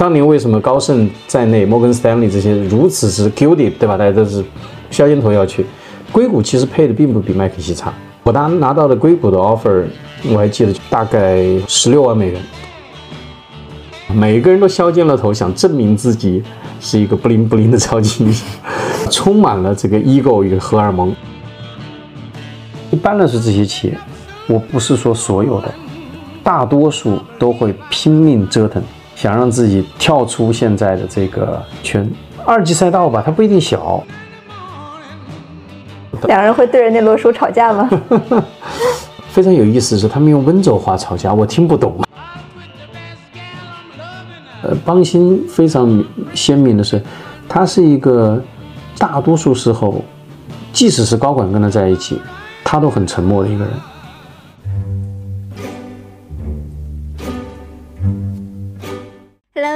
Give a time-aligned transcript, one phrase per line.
[0.00, 3.98] 当年为什么高盛在内，摩根斯丹利这些如此之 guilty，对吧？
[3.98, 4.42] 大家都是
[4.90, 5.66] 削尖头要去。
[6.10, 7.92] 硅谷其实配的并不比麦肯锡差。
[8.22, 9.84] 我当拿到的硅谷的 offer，
[10.32, 12.40] 我还记得大概十六万美元。
[14.14, 16.42] 每个人都削尖了头，想证明自己
[16.80, 18.48] 是一个不灵不灵的超级英雄，
[19.10, 21.14] 充满了这个 ego 与荷尔蒙。
[22.90, 23.98] 一般来说，这些企业，
[24.46, 25.70] 我不是说所有的，
[26.42, 28.82] 大多数都会拼命折腾。
[29.20, 32.10] 想让自己跳出现在的这个圈，
[32.46, 34.02] 二级赛道吧，它不一定小。
[36.26, 37.86] 两人会对着那摞书吵架吗？
[39.28, 42.02] 非常有意思是，他们用温州话吵架，我听不懂。
[44.62, 46.02] 呃，邦鑫非常
[46.32, 47.02] 鲜明的是，
[47.46, 48.42] 他是一个
[48.96, 50.02] 大多数时候，
[50.72, 52.18] 即使是高管跟他在一起，
[52.64, 53.74] 他都很沉默的一个人。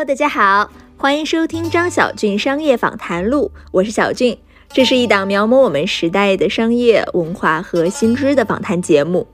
[0.07, 4.37] 大家好，欢迎收听张小俊商业访谈录，我是小俊。
[4.71, 9.27] 这是一档描摹我们时代的商业文化和新知的访谈节目。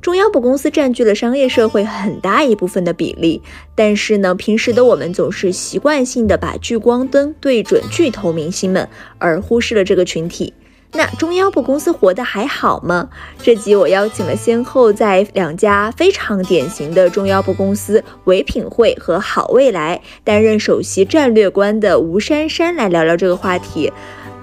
[0.00, 3.42] 中央部公司占据了商业社会很大一部分的比例，
[3.74, 8.88] 但是呢，平时的我们总是习惯性的把聚光灯对准巨头明星们，
[9.18, 10.54] 而忽视了这个群体。
[10.96, 13.08] 那中腰部公司活得还好吗？
[13.42, 23.92] 这集我邀请了先后在两家非常典型的中腰部公司唯品会和好未来担任首席战略官的吴珊珊来聊聊这个话题。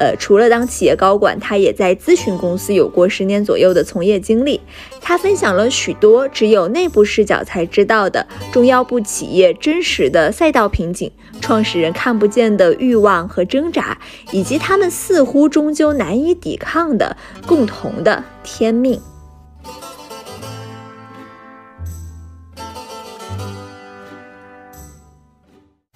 [0.01, 4.59] 呃，除了当企业高管，他也在咨询公司有过十年左右的从业经历。
[4.99, 13.95] 他分享了许多只有内部视角才知道的中腰部企业真实的赛道瓶颈、创始人看不见的欲望和挣扎，
[14.31, 18.99] 以及他们似乎终究难以抵抗的共同的天命。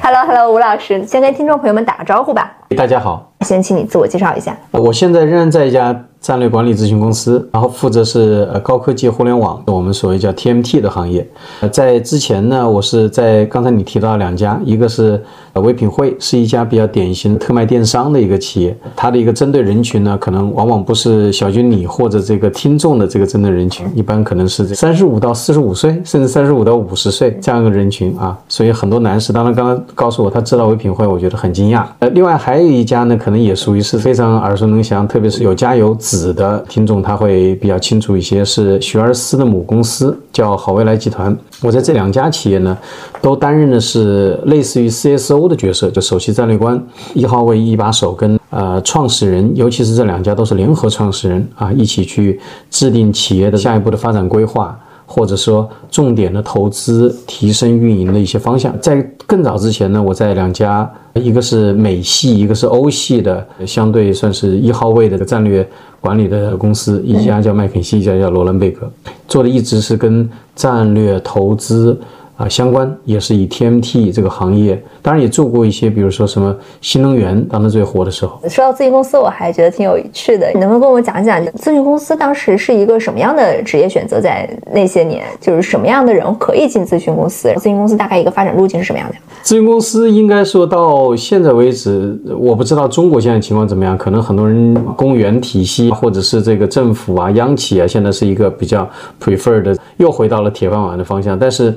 [0.08, 2.56] Hello，Hello，吴老师，先跟听众朋友们打个招呼吧。
[2.78, 4.55] 大家好，先请你自我介绍一下。
[4.70, 5.99] 我现在仍然在一家。
[6.21, 11.23] 战略管理咨询公司，然后负责是呃高科技互联网，我们所谓叫 TMT 的行业。
[11.60, 28.38] 呃，在之前呢，我是在刚才你提到两家，一个是呃唯品会，是一家比较典型的特卖电商的一个企业，它的一个针对人群呢，可能往往不是小军你或者这个听众的这个针对人群，一般可能是三十五到四十五岁，甚至三十五到五十岁这样一个人群啊。
[28.48, 31.83] 所以很多男士，当然刚刚告诉我他知道唯品会，我觉得很惊讶。
[31.99, 35.95] 呃，另外还有一家呢，可能也属于是非常耳熟能详，特别是有家有。
[36.05, 41.36] 子的听众他会比较清楚一些，是学而思的母公司叫好未来集团。
[41.61, 42.77] 我在这两家企业呢，
[43.21, 46.82] 都担任的是类似于 CSO 的角色，就首席战略官，
[47.14, 52.39] 一号位一把手，跟呃创始人，尤其是这两家都是联合创始人啊，一起去
[52.70, 54.77] 制定企业的下一步的发展规划。
[55.08, 65.65] 或者说重点的投资、提升运营的一些方向，在更早之前呢，我在两家，一个是美系，一个是欧系的，相对算是一号位的战略
[66.05, 68.88] 管理的公司，一家叫麦肯锡，一家叫罗兰贝格，
[69.27, 71.99] 做的一直是跟战略投资。
[72.35, 78.37] 啊，相关也是以 TMT 这个行业，当然也做过一些，比如说什么新能源，当时最火的时候。
[78.49, 84.19] 说到咨询公司，我还觉得挺有趣的，你能不能跟我讲讲咨询公司当时是一个什么样的职业选择？
[84.19, 87.49] 在那些年，就是什么样的人可以进咨询公司？
[87.57, 89.15] 咨询公司大概一个发展路径是什么样的？
[89.43, 98.89] 咨询公司应该说到现在为止，我不知道中国现在情况怎么样，可能很多人公务员体系或者是这个政府啊、央企啊，现在是一个比较
[99.23, 101.73] prefer 的，又回到了铁饭碗的方向，但是。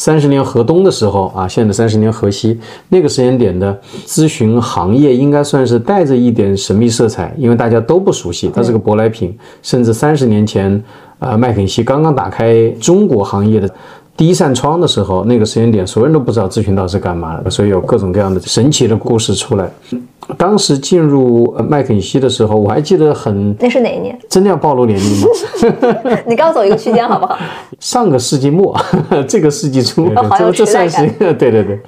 [0.00, 9.36] 三十年河东的时候啊，现在三十年河西，那个时间点的咨询行业应该算是带着一点神秘色彩，因为大家都不熟悉，它是个舶来品。
[9.60, 10.82] 甚至三十年前，
[11.18, 13.68] 呃，麦肯锡刚刚打开中国行业的
[14.16, 19.70] 第一扇窗的时候，那个时间点，所有人都不知道咨询到底是干嘛的，所以有各种各样的神奇的故事出来。
[20.36, 23.54] 当时进入麦肯锡的时候，我还记得很。
[23.58, 24.18] 那是哪一年？
[24.28, 26.18] 真的要暴露年龄吗？
[26.26, 27.38] 你告诉我一个区间好不好？
[27.80, 28.78] 上个世纪末，
[29.26, 30.08] 这个世纪初，
[30.38, 31.80] 这这算是对对对。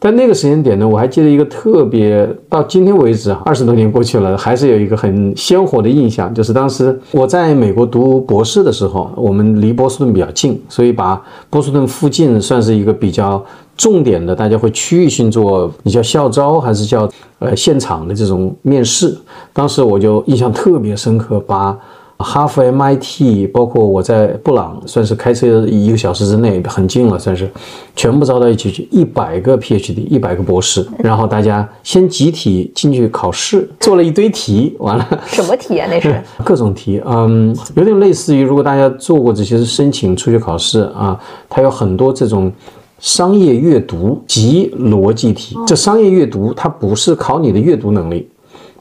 [0.00, 11.20] 但那个时间点呢，我还记得一个特别，到今天为止啊，二十多年过去了，还是有一个很鲜活的印象，就是当时我在美国读博士的时候，我们离波士顿比较近，所以把
[11.50, 13.44] 波士顿附近算是一个比较。
[13.78, 17.08] 重点的，大家会区域性做，你叫校招还是叫
[17.38, 19.16] 呃现场的这种面试？
[19.52, 21.78] 当时我就印象特别深刻，把
[22.16, 27.48] 哈佛、MIT，包括我在布朗，算是开车一个小时之内很近了，算是
[27.94, 35.86] 全部招到一起去，一百个 PhD，一百个博士，然后大家先集体进去考试，做了一堆题，完了什么题啊？
[35.88, 41.16] 那是 各种题，嗯，有点类似于如果大家做过这些申请出去考试啊，
[41.48, 42.52] 它有很多这种。
[42.98, 45.56] 商业阅读及逻辑题。
[45.66, 48.28] 这商业阅读它不是考你的阅读能力，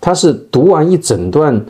[0.01, 1.65] 它是读完一整段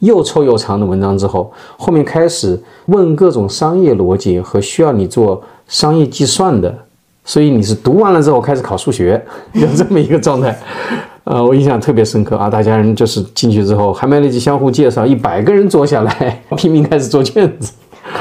[0.00, 6.76] 又臭又长的文章之后，后面开始问各种商业逻辑和需要你做商业计算的。
[7.24, 10.58] 所以你是读完了之后开始考数学， 有这么一个状态。
[11.22, 12.50] 呃，我印象特别深刻啊！
[12.50, 17.72] 大家人就是进去之后还没来得及相互介绍，一百个人坐下来拼命开始做卷子。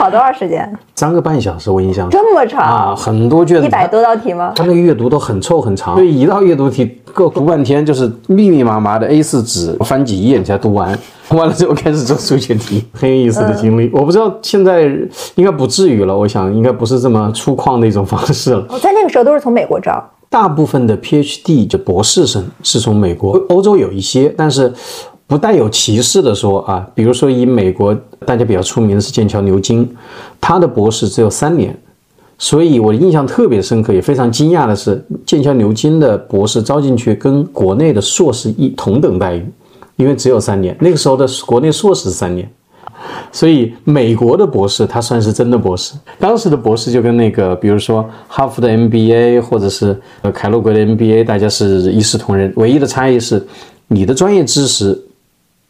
[0.02, 0.68] 考多少时间？
[0.96, 4.52] 三个半小时，我印象这么长啊，很多卷子，一百多道题吗？
[4.56, 10.98] 他那个阅读都很臭很长，所以一道阅读题够读半天，就是密密麻麻的 A4 纸翻几页你才读完，
[11.30, 13.92] 完了之后开始做数学题，很有意思的经历。
[13.94, 14.82] 我不知道现在
[15.36, 18.66] 应该不至于了，我想应该不是这么粗犷的一种方式了。
[18.70, 20.04] 我在那个时候都是从美国招。
[20.32, 24.74] 大部分的 PhD 就博士生是从美国、欧洲有一些，但是
[25.32, 29.90] 不带有歧视的说啊，比如说以美国大家比较出名的是剑桥牛津，
[30.42, 31.74] 他的博士只有三年，
[32.38, 39.46] 所以我印象特别深刻，也非常惊讶的是，剑桥牛津的博士招进去跟国内的硕士一同等待遇，
[39.96, 42.46] 因为只有三年，那个时候的国内硕士三年。
[43.32, 53.42] 所以美国的博士他算是真的博士，当时的博士就跟那个，比如说哈佛的 MBA 或者是呃凯洛格的 MBA，大家是一视同仁，唯一的差异是
[53.88, 55.02] 你的专业知识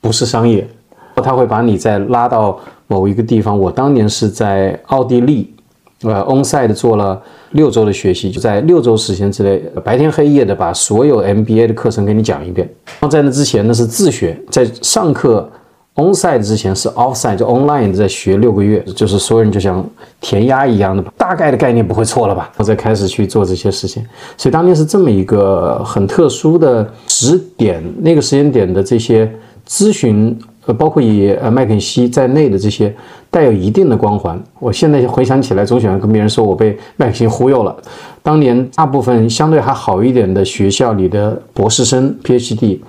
[0.02, 0.68] 不是商业，
[1.16, 3.58] 他会把你再拉到某一个地方。
[3.58, 5.54] 我当年是在奥地利，
[6.02, 7.22] 呃，onsite 做了
[7.52, 12.68] 六周的学习，就在六周时间之内，白天黑夜的把所有 MBA 的课程给你讲一遍。
[12.86, 15.50] 然后在那之前呢是自学，在上课。
[15.96, 19.86] onsite 之前是 offsite，就 online 在学六个月，就是所有人就像
[20.22, 22.50] 填鸭一样的，大概的概念不会错了吧？
[22.56, 24.02] 我再开始去做这些事情，
[24.38, 29.30] 所以当年是这么一个很特殊的时点，那个时间点的这些
[29.72, 32.94] 咨询，呃，包括以呃麦肯锡在内的这些
[33.30, 34.38] 带有一定的光环。
[34.60, 37.74] 我现在回想起来，总喜欢跟别人说我被麦肯锡忽悠了。
[38.22, 42.80] 当年大部分相对还好一点的学校里的博士生 PhD。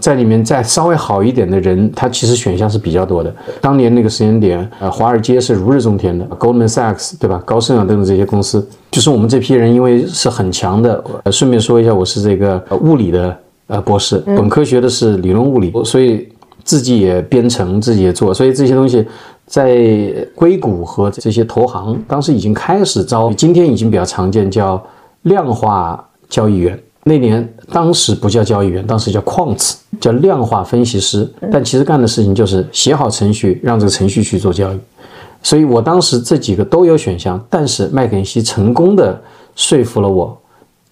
[0.00, 3.32] 在里面再稍微好一点的人，他其实选项是比较多的。
[3.60, 7.40] 当年那个时间点，呃，华尔街是如日中天的，Goldman Sachs 对吧？
[7.46, 11.02] 高盛啊等等这些公司，就是我们这批人，因为是很强的。
[11.22, 13.34] 呃，顺便说一下，我是这个物理的
[13.66, 16.28] 呃博士，本科学的是理论物理，所以
[16.62, 19.06] 自己也编程，自己也做，所以这些东西
[19.46, 19.76] 在
[20.34, 24.82] 硅谷和这些投行当时已经开始招，今天已经比较常见，叫
[25.22, 26.78] 量化交易员。
[27.06, 31.30] 那年当时不叫交易员，当时叫 quants，叫量化分析师。
[31.52, 34.78] 但其实干的事情就是写好程序，让这个程序去做交易。
[35.42, 39.20] 所以我当时这几个都有选项，但是麦肯锡成功的
[39.54, 40.34] 说服了我，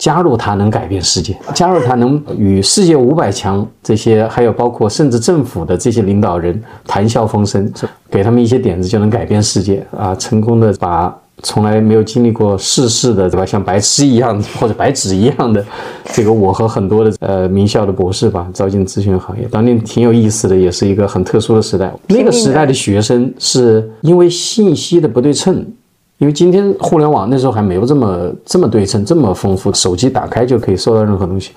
[0.03, 7.73] 加入它能改变世界，加入它能与世界五百强这些，还有包括甚至政府的这些领导人谈笑风生，
[8.11, 10.13] 给他们一些点子就能改变世界啊！
[10.17, 11.17] 成功的把。
[11.45, 13.45] 从来没有经历过世事的，对吧？
[13.45, 15.65] 像白痴一样 或者白纸一样的，
[16.13, 21.93] 这个我和很多的呃名校的博士吧，招进咨询行业，当年挺有意思的，也是一个很特殊的时代。
[22.07, 25.67] 那个时代的学生是因为信息的不对称，
[26.23, 31.51] 因为今天互联网那时候还没有这么这么对称、这么丰富，手机打开就可以搜到任何东西。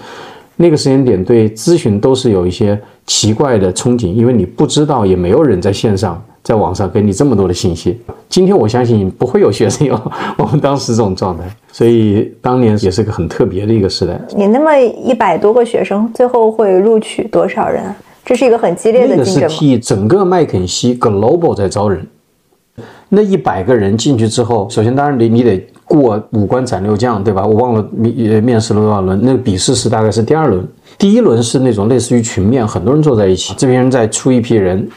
[0.56, 2.76] 那个时间点对咨询都是有一些
[3.06, 6.20] 奇怪的憧憬，因为你不知道，也没有人在线上。
[6.42, 10.00] 在网上给你这么多的信息，今天我相信不会有学生有
[10.38, 14.20] 我们当时这种状态，所以当年也是个很特别的一个时代。
[14.36, 17.84] 你那么一百多个学生，最后会录取多少人？
[18.24, 19.36] 这是一个很激烈的竞争。
[19.36, 22.08] 那个是替整个麦肯锡 Global 在招人，
[23.10, 27.46] 那一百个人进去之后，首先当然你你得过五关斩六将，对吧？
[27.46, 34.88] 我忘了面面试了多少轮，那个笔试是大概是第二轮，第一轮是那种类似于群面，很多人坐在一起，这边人再出一批人。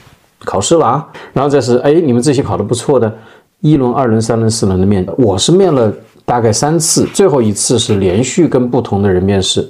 [0.45, 3.13] 考试了啊，然后再是哎，你们这些考得不错的，
[3.61, 5.93] 一轮、二轮、三轮、四轮的面，我是面了
[6.25, 9.69] 大概三次，最后一次是连续跟不同的人面试，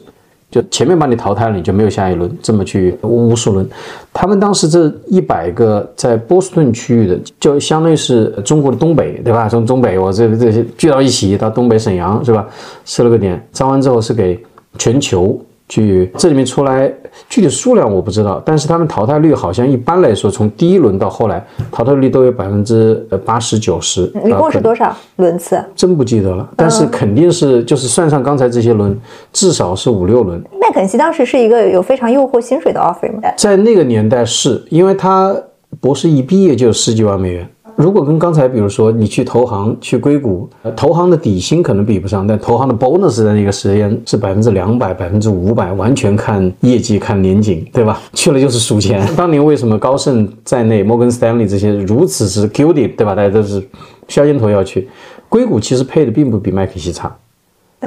[0.51, 3.69] 就前面把你淘汰了，你就没有下一轮，这么去无数轮。
[4.13, 9.49] 他们当时这一百个在波士顿区域的，就相当于是中国的东北，对吧？
[9.49, 12.47] 从东北我这这些聚到一起到东北沈阳是吧？
[12.85, 14.43] 设了个点，招完之后是给
[14.79, 15.39] 全球。
[15.69, 16.91] 去这里面出来
[17.29, 24.11] 具体数量我不知道，但是他们淘汰率好像一般来说，从第一轮到后来淘汰率都有百分之呃八十九十。
[24.25, 25.63] 一共是多少轮次？
[25.75, 28.99] 真不记得了，但是肯定是就是算上刚才这些轮，
[29.33, 30.43] 至少是五六轮。
[30.61, 33.21] 麦肯锡当时是一个有非常诱惑薪水的 offer 吗？
[33.37, 35.37] 在那个年代是因为他
[35.81, 37.49] 博士一毕业就有十几万美元。
[37.79, 48.01] 如果跟刚才，比如说你去投行去硅谷，投行的底薪可能比不上，但投行的 bonus 的那个时间是百分之两百、百分之五百，完全看业绩、看年景，对吧？
[48.13, 49.07] 去了就是数钱。
[49.15, 53.15] 当年为什么高盛在内、摩根斯坦利这些如此之 gilded，对吧？
[53.15, 53.63] 大家都是
[54.09, 54.89] 削尖头要去
[55.29, 57.17] 硅谷，其实配的并不比麦肯锡差。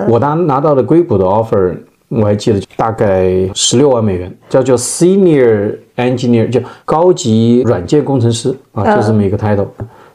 [0.07, 1.75] 我当拿到的硅谷的 offer，
[2.11, 9.65] 我还记得大概十六万美元，叫做 senior engineer，就高级软件工程师啊，就这么一个 title。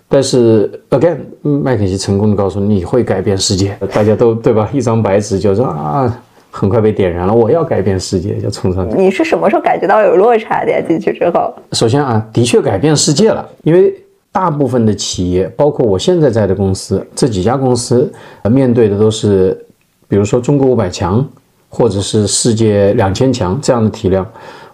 [0.07, 4.69] 但是 again，麦肯锡成功的告诉你会改变世界，大家都对吧？
[4.73, 8.97] 一张白纸就说啊，很快被点燃了，我要改变世界，就冲上去。
[8.97, 10.81] 你是什么时候感觉到有落差的呀？
[10.87, 13.93] 进去之后，首先啊，的确改变世界了，因为
[14.31, 18.13] 大部分的企业，包括我现在在的公司，这几家公司，
[18.43, 19.59] 呃，面对的都是，
[20.07, 21.27] 比如说中国五百强，
[21.69, 24.27] 或者是世界两千强这样的体量。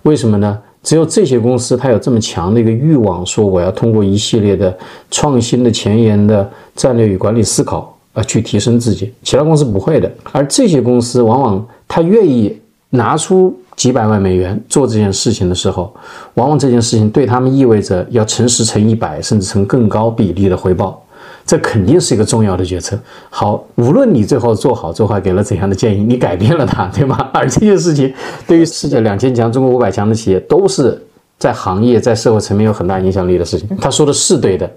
[0.02, 0.58] 为什么呢？
[0.82, 4.76] 只有这些公司，它有这么强的一个欲望，说我要通过一系列的
[5.12, 9.12] 创新的前沿的战略与管理思考啊，去提升自己。
[9.22, 10.10] 其他公司不会的。
[10.32, 12.58] 而这些公司往往他愿意
[12.90, 15.94] 拿出几百万美元做这件事情的时候，
[16.34, 21.00] 往往这件事情对他们意味着要乘十乘一百，甚至乘更高比例的回报。
[21.44, 22.98] 这肯定是一个重要的决策。
[23.30, 27.16] 好，无论你最后做好做坏，给了怎样的建议，你改变了它，对吗？
[27.34, 28.12] 而这件事情
[28.46, 31.00] 对于世界两千强、中国五百强的企业，都是
[31.38, 33.68] 在行业、在社会层面有很大影响力的事情。
[33.80, 34.70] 他说的是对的。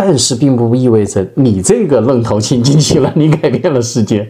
[0.00, 4.24] 但是并不意味着你这个愣头青进去了，你改变了世界。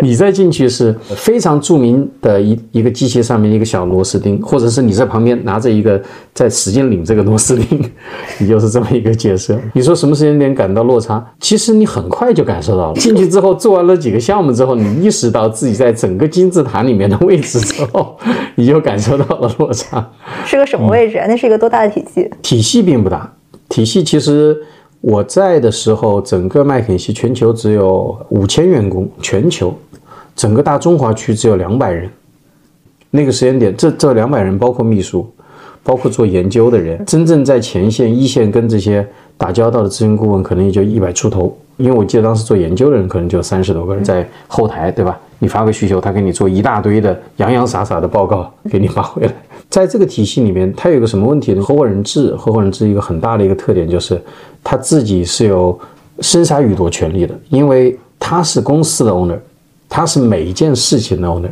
[0.00, 5.98] 你再进去是非常著名的一一个机器上面一个小螺丝钉，或者是你在旁边拿着一个
[6.34, 7.90] 在使劲拧这个螺丝钉，
[8.38, 9.58] 你就是这么一个角色。
[9.72, 11.26] 你说什么时间点感到落差？
[11.40, 12.94] 其实你很快就感受到了。
[12.98, 18.14] 进去之后做完了几个项目之后，你意识到自己在整个金字塔里面的位置之后，
[18.56, 20.06] 你就感受到了落差。
[20.44, 21.24] 是个什么位置啊？
[21.26, 22.30] 那是一个多大的体系？
[22.42, 23.32] 体系并不大，
[23.70, 24.54] 体系其实。
[25.06, 29.74] 我在的时候，整个麦肯锡全球只有五千员工，全球
[30.34, 32.08] 整个大中华区只有两百人。
[33.10, 35.30] 那个时间点，这这两百人包括秘书，
[35.82, 39.06] 包括做研究的人，真正在前线一线跟这些
[39.36, 41.54] 打交道的咨询顾问，可能也就一百出头。
[41.76, 45.20] 因为我记得当时做研究的人可能就三十多个人在后台，对吧？
[45.38, 49.34] 你发个需求，他给你做一大堆的洋洋洒洒的报告给你发回来。
[49.70, 51.60] 在这个体系里面，它有个什么问题呢？
[51.60, 54.20] 合伙人制，合伙人制一个很大的一个特点就是，
[54.62, 55.76] 他自己是有
[56.20, 59.36] 生杀予夺权利的，因为他是公司的 owner，
[59.88, 61.50] 他是每一件事情的 owner。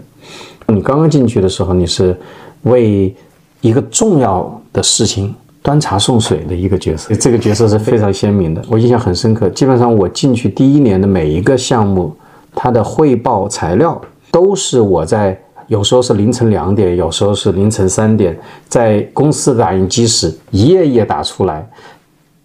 [0.68, 2.16] 你刚刚进去的时候，你是
[2.62, 3.12] 为
[3.60, 9.48] 一个重要的事情端茶送水的一个角色，这个角色是非常鲜明的，我印象很深刻。
[9.48, 12.14] 基本上我进去第一年的每一个项目，
[12.54, 14.00] 它的汇报材料
[14.30, 15.36] 都是我在。
[15.72, 18.38] 有时候是凌晨两点，有时候是凌晨三点，
[18.68, 21.66] 在公司的打印机室一页页打出来，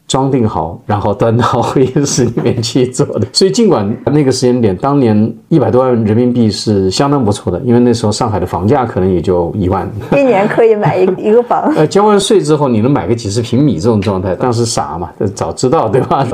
[0.07, 3.27] 装订好，然后端到会议室里面去做的。
[3.33, 5.13] 所以尽管那个时间点，当年
[5.49, 11.63] 一百多万人民币是相当不错的，因为那时候上海的房价可能也就一万，一年可以买一一个房。
[11.75, 16.25] 呃，交完税之后，你能买个几十平米这种状态，当时傻嘛，早知道对吧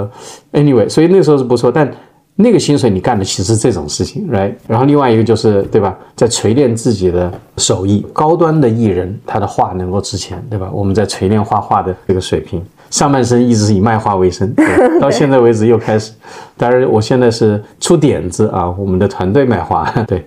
[0.52, 1.92] ？Anyway，所以那时候是不错，但。
[2.36, 4.54] 那个薪水你干的其实这种事情，right？
[4.68, 10.68] 然后另外一个就是对吧，在锤炼自己的手艺，高端的艺人他的画能够值钱，对吧？
[10.74, 12.60] 我们在锤炼画画的这个水平，
[12.90, 14.52] 上半身一直是以卖画为生，
[15.00, 16.12] 到现在为止又开始，
[16.58, 20.26] 当然我现在是出点子啊，我们的团队卖画，对。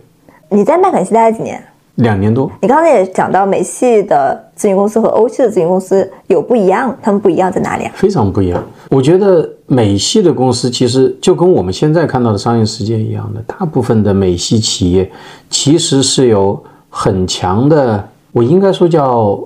[0.48, 1.60] 你在麦肯锡待了几年？
[1.96, 7.92] 两年多，你刚才也讲到美系的咨询公司和欧系的咨询公司有不一样，他们不一样在哪里啊？
[7.94, 8.62] 非常不一样。
[8.90, 15.10] 我觉得美系的公司其实就跟我们现在看到的商业世界一样的，大部分的美系企业
[15.48, 19.38] 其实是有很强的，我应该说叫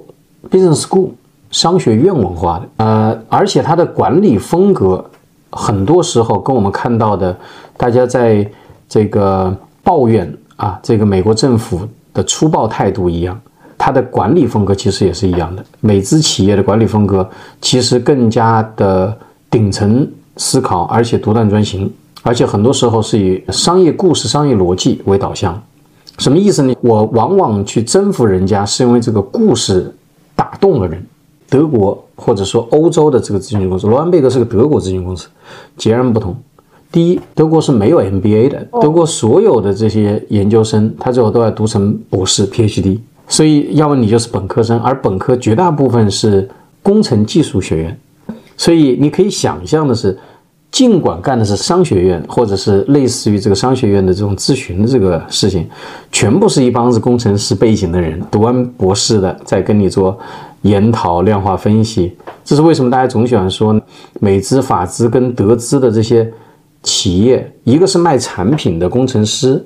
[0.51, 1.11] business school
[1.53, 2.85] 商学院文化的。
[2.85, 5.05] 呃，而且它的管理风格
[5.51, 7.37] 很多时候跟我们看到的，
[7.77, 8.45] 大家在
[8.89, 11.81] 这个抱怨啊，这个美国政府。
[12.13, 13.41] 的粗暴态度一样，
[13.79, 15.65] 它的管理风格其实也是一样的。
[15.81, 17.29] 美资企业的管理风格
[17.61, 19.17] 其实更加的
[19.51, 21.91] 顶层思考，而且独断专行，
[22.23, 25.61] 而且很多时候是以商业故事、商业逻辑为导向。
[26.19, 26.75] 什么意思呢？
[26.83, 29.95] 我往往去征服人家，是因为这个故事
[30.35, 31.05] 打动了人。
[31.49, 35.27] 德国或者说欧洲的这个咨询公司，罗安贝格是个德国咨询公司，
[35.77, 36.37] 截然不同。
[36.93, 38.67] 第一，德国是没有 MBA 的。
[38.81, 46.49] 德国所有的这些研究生，他最后都要读成博士 PhD，所以要么你就是本科生，而本科绝大部分是
[46.83, 47.99] 工程技术学院。
[48.57, 50.19] 所以你可以想象的是，
[50.73, 55.69] 尽管干的是商学院，或者是类似于这个商学院的这种咨询的这个事情，
[56.11, 60.19] 全部是一帮子工程师背景的人，读完博士的在跟你做
[60.63, 62.17] 研讨、量化分析。
[62.45, 63.81] 这是为什么大家总喜欢说
[64.19, 66.29] 美资、法资跟德资的这些。
[66.83, 69.65] 企业一个是卖产品的工程师，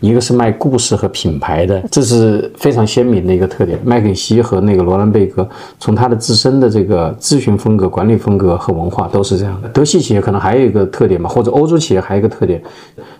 [0.00, 3.78] 一个是卖故事和品牌的，这是非常鲜明的一个特点。
[3.84, 5.48] 麦肯锡和那个罗兰贝格，
[5.78, 9.68] 从他的自身的这个咨询风格、管理风格和文化都是这样的。
[9.68, 12.62] 德系企业可能还有一个特点吧，或者欧洲企业还有一个特点，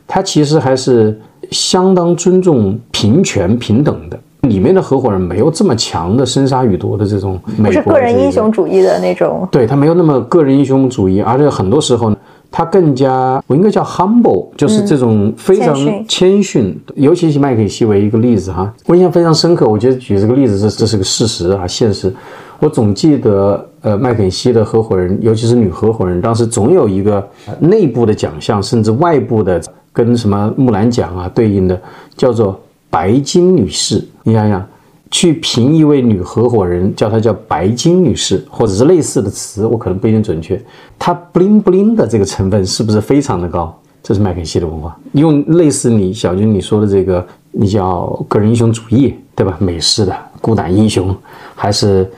[0.06, 1.18] 它其实还是
[1.50, 4.18] 相当尊重平权平等的。
[4.42, 9.46] 里面的合伙人没有这么强的生杀予夺的这种，不是个人英雄主义的那种。
[9.50, 12.16] 对他没有那么个人英雄主义，而且很多时候呢，
[12.50, 15.76] 他更加我应该叫 humble，就是这种非常
[16.06, 16.78] 谦逊。
[16.94, 19.66] 尤其是麦肯锡为一个例子哈，我印象非常深刻。
[19.68, 22.12] 我觉得举这个例子，这这是个事实啊，现实。
[22.58, 27.26] 我总记得，呃，麦肯锡的合伙人，尤其是女合伙人，当时总有一个
[27.60, 29.60] 内部的奖项，甚至外部的
[29.92, 31.80] 跟什么木兰奖啊对应的，
[32.16, 32.58] 叫做。
[32.90, 34.66] 白金女士，你想想，
[35.10, 40.60] 去评一位女合伙人，叫她叫白金女士，或者是类似的词，我可能不一定准确。
[40.98, 43.74] 她 bling bling 的这个成分是不是非常的高？
[44.02, 49.56] 这是麦肯锡的文化，用类似你小军你说的这个，你叫个人英雄主义，对吧？
[49.58, 51.14] 美式的孤胆英雄，
[51.54, 52.08] 还是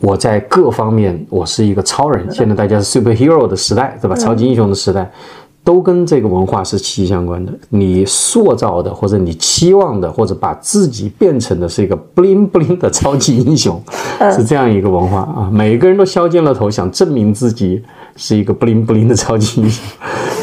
[0.00, 2.28] 我在各方面我是一个超人？
[2.30, 4.16] 现在大家是 superhero 的时代，对吧？
[4.16, 5.10] 超级英雄的时代。
[5.64, 7.52] 都跟这个文化是息息相关的。
[7.68, 13.80] 你塑造的，或者你期望的，或者把自己变成的是一个 bling bling 的超级英雄，
[14.34, 15.50] 是这样一个文化啊。
[15.52, 17.80] 每个人都削尖了头，想证明自己
[18.16, 19.84] 是一个 bling bling 的超级英雄，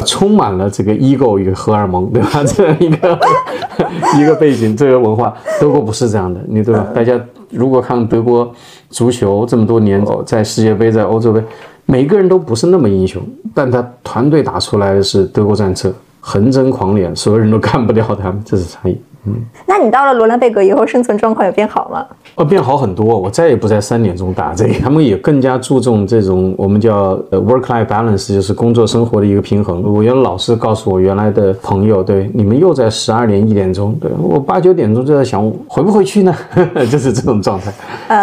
[0.06, 2.42] 充满了这个 ego 与荷尔蒙，对吧？
[2.44, 3.18] 这样一个
[4.18, 6.86] 一个背景，这个文化，德国不是这样的，你对吧？
[6.94, 8.50] 大家如果看德国
[8.88, 11.42] 足球这么多年，在世界杯，在欧洲杯。
[11.90, 13.20] 每个人都不是那么英雄，
[13.52, 18.96] 但他团队打出来的是德国战车，横征狂敛，所有人都干不掉他们，这是差异。
[19.26, 19.34] 嗯，
[19.66, 22.06] 那你到了罗兰贝格以后，生存状况有变好吗？
[22.36, 23.18] 哦，变好很多。
[23.18, 29.82] 我再也不在三点钟打这个， 他们也更加注重这种我们叫呃 work-life balance，就是工作生活的一个平衡。
[29.82, 36.34] 我原来老是告诉我原来的朋友，对你们又在十二点一点钟，对我八九点钟就在想回不回去呢，
[36.90, 37.70] 就是这种状态，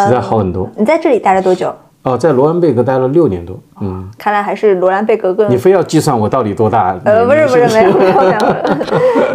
[0.06, 0.68] 实在好很多。
[0.76, 1.72] 你在这里待了多久？
[2.08, 5.52] 哦，在罗兰贝格待了六年多，嗯，看来还是罗兰贝格更。
[5.52, 6.98] 你非要计算我到底多大？
[7.04, 8.38] 呃，不是不是，没有没有没有。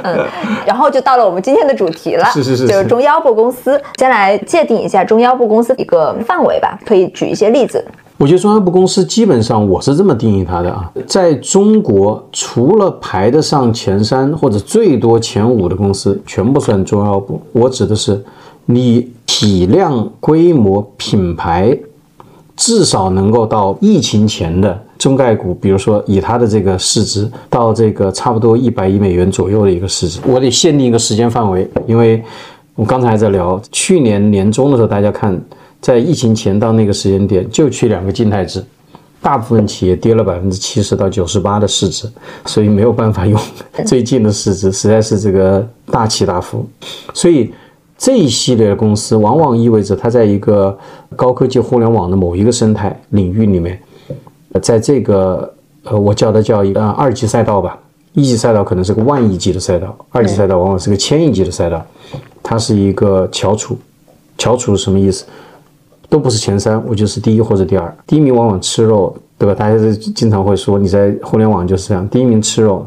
[0.05, 0.19] 嗯，
[0.64, 3.79] 然后就到了我们今天的主题了，是是是，就是中腰部公司。
[3.99, 7.85] 先来界定一下中腰部公司一个范围吧，可以举一些例子。
[8.16, 17.38] 我觉得中腰部公司基本上我是这么定义它的啊，在中国除了排得上前三或者最多前五的公司，全部算中腰部。
[17.53, 18.25] 我指的是
[18.64, 21.77] 你体量、规模、品牌。
[22.64, 32.22] 至少能够到疫情前的中概股，比如说以它的这个市值到这个差不多一百亿美元左右的一个市值，我得限定一个时间范围，因为
[32.77, 35.37] 我刚才还在聊去年年中的时候，大家看
[35.81, 38.64] 在疫情前到那个时间点就去两个静态值，
[39.20, 42.09] 大部分企业跌了百分之七十到九十八的市值，
[42.46, 43.37] 所以没有办法用
[43.85, 46.64] 最近的市值，实在是这个大起大伏，
[47.12, 47.53] 所以。
[48.03, 50.77] 这一系列的公司往往意味着它在一个
[51.15, 53.81] 高科技互联网的某一个生态领域里面，
[54.61, 57.79] 在这个呃，我叫它叫一个二级赛道吧，
[58.12, 61.81] 一级赛道可能是个万亿级的赛道，二级赛道往往是个千亿级的赛道，
[62.43, 63.79] 它是一个翘楚，
[64.37, 65.25] 翘楚是什么意思？
[66.09, 69.55] 都不是前三，我就是第一或者第二，第一名往往吃肉，对吧？
[69.55, 69.79] 大家
[70.12, 72.85] 经常会说你在互联网就是这样，第一名吃肉，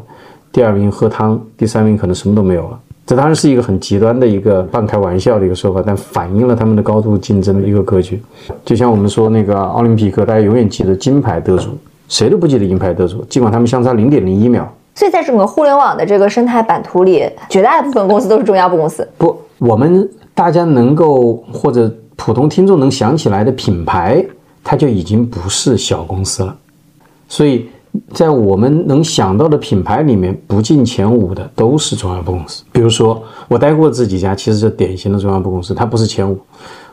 [0.52, 2.78] 第二名喝汤，第三名可能什么都没有了。
[3.06, 8.20] 这当然是一个很极端的一个半开玩笑的一个说法，但反映了他们的高度竞争的一个格局。
[8.64, 11.70] 就像我们说那个奥林匹克，大家永远记得金牌得主，
[12.08, 14.68] 谁都不记得银牌得主，尽管他们相差零点零一秒。
[14.96, 19.08] 所以在整个互联网的这个生态版图里，绝大部分公司都是中腰部公司。
[19.16, 24.24] 不，我们大家能够或者普通听众能想起来的品牌，
[24.64, 26.56] 它就已经不是小公司了。
[27.28, 27.68] 所以。
[28.12, 32.62] 在我们能想到的品牌里面，不进前五的都是中央部公司。
[32.72, 36.38] 比如说，我待过这几家，其实是典型的中央部公司，它不是前五。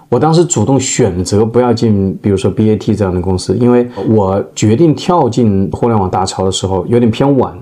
[0.10, 7.58] 我当时主动选择不要进，比如说 BAT 这样的公司，因为我决定跳进互联网大潮的时候有点偏晚。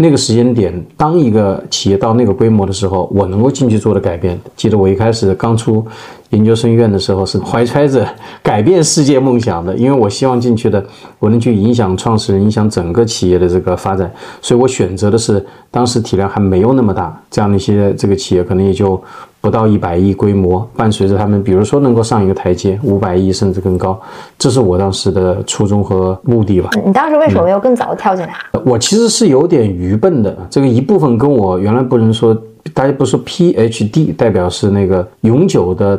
[0.00, 4.38] 那个时间点，当一个企业到那个规模的时候，我能够进去做的改变。
[4.56, 5.84] 记得我一开始刚出
[6.30, 8.06] 研究生院的时候，是怀揣着
[8.42, 10.84] 改变世界梦想的，因为我希望进去的，
[11.18, 14.10] 我能去影响创始人，影响整个企业的这个发展。
[14.40, 19.00] 所以我选择的是当时体量还没有那么大，这样的一些这个企业，可能也就。
[19.40, 23.98] 不到一百亿规模，伴随着他们，比如说能够上一个台阶，五百亿甚至更高，
[24.36, 26.68] 这是我当时的初衷和目的吧。
[26.84, 28.34] 你当时为什么没有更早的跳进来？
[28.64, 32.36] 我其实是有点愚笨的，这个一部分跟我原来不能说，
[32.74, 35.98] 大家不说 PhD 代表是那个永久的。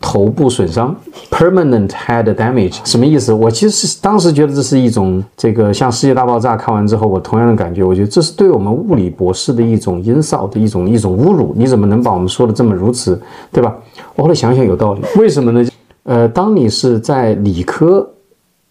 [0.00, 0.96] 头部损伤
[1.30, 3.32] ，permanent head damage，什么意思？
[3.34, 11.52] 我其实是当时觉得这是一种这个像世界大爆炸看完之后，我同样的感觉，我觉得这是对我们物理博士的一种 insult 的一种一种侮辱。
[11.54, 13.20] 你怎么能把我们说的这么如此，
[13.52, 13.76] 对吧？
[14.16, 15.68] 我后来想想有道理，为什么呢？
[16.04, 18.08] 呃，当你是在理科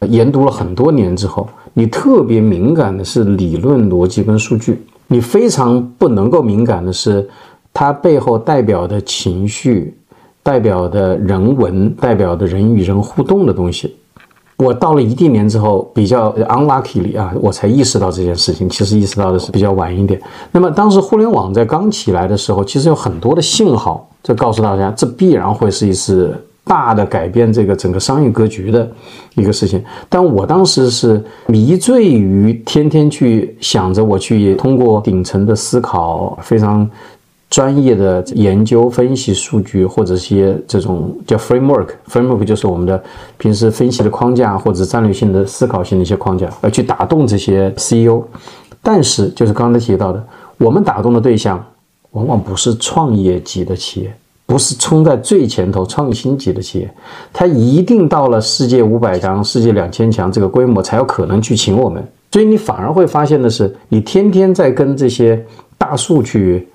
[0.08, 7.30] 研读了很多年之后，你特别敏感的是理论逻辑跟数据，你非常不能够敏感的是。
[7.72, 9.96] 它背后代表的情绪、
[10.50, 13.96] 代表的人文、代表的人与人互动的东西。
[14.58, 18.68] 我到了一定年之后，比较 unluckily 啊，我才意识到这件事情。
[18.68, 20.20] 其实意识到的是比较晚一点。
[20.52, 28.90] 那么当时互联网在刚起来的时候，其实有很多的信号，就告诉大家，这必然会是一次大的改变这个整个商业格局的
[29.36, 29.84] 一个事情。
[30.10, 36.90] 但我当时是迷醉于天天去想着我去通过顶层的思考，非常。
[37.50, 43.04] 专业的研究、分析数据，或者一些这种叫 framework，framework 就是我们的
[43.40, 48.24] 平时分析的框架，或者战略性的思考性的一些框架，而去打动这些 CEO。
[48.84, 50.24] 但是，就是刚才提到的，
[50.60, 51.64] 我们打动的对象
[52.12, 54.14] 往往不是创业级的企业，
[54.46, 56.94] 不是冲在最前头创新级的企业，
[57.34, 62.08] 它一定到了世界五百强、世界两千强这个规模，才有可能去请我们。
[62.32, 65.44] 所以，你反而会发现的是，你天天在跟这些
[65.80, 66.68] 大数据。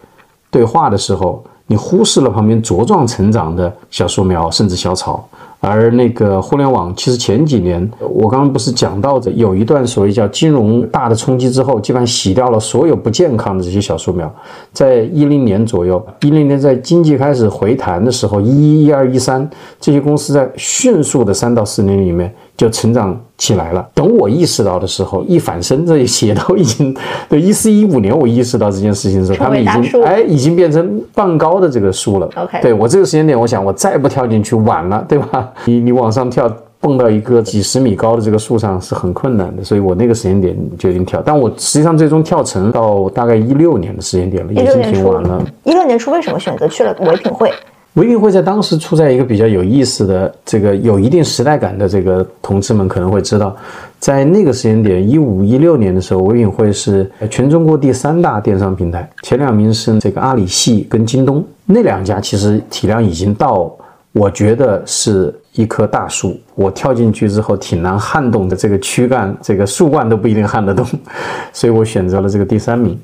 [0.54, 5.28] 对话的时候，你忽视了旁边茁壮成长的小树苗，甚至小草。
[5.64, 14.33] 而那个互联网，其实前几年我刚刚不是讲到的，有一段所谓叫金融大的冲击之后，基本上洗掉了所有不健康的这些小树苗。
[14.72, 19.48] 在一零年左右，一零年在经济开始回弹的时候，一一、一二、一三，
[19.81, 22.33] 这些公司在迅速的三到四年里面。
[22.57, 23.85] 就成长起来了。
[23.94, 26.96] 等我意识到的时候，一反身，这些都已经，
[27.29, 32.31] 对一四一五年我意识到这件事情的时候，他们已经哎，已经变成半高的这个树了。
[32.37, 35.50] OK，对我这个时间点，我想我再不跳进去晚了，对吧？
[35.64, 41.22] 你你往上跳，蹦到一个几十米高的这个树上是很困难的，所以我那个时间点就已经跳。
[41.24, 45.44] 但我实际上最终跳成到大概一六年的时间点了，已经挺晚了。
[45.62, 47.50] 一六年初为什么选择去了唯品会？
[47.94, 53.54] 唯品会在当时处在一个比较有意思的这个有一定时代感的这个同志们可能会知道，
[54.00, 63.72] 在那个时间点一五一六年的时候，唯品会是全中国第三大电商平台，前两名是这个阿里系跟京东，那两家其实体量已经到，
[64.10, 70.86] 我觉得是一棵大树，我跳进去之后挺难撼动的，这个躯干这个树冠都不一定撼得动，
[71.52, 72.98] 所以我选择了这个第三名。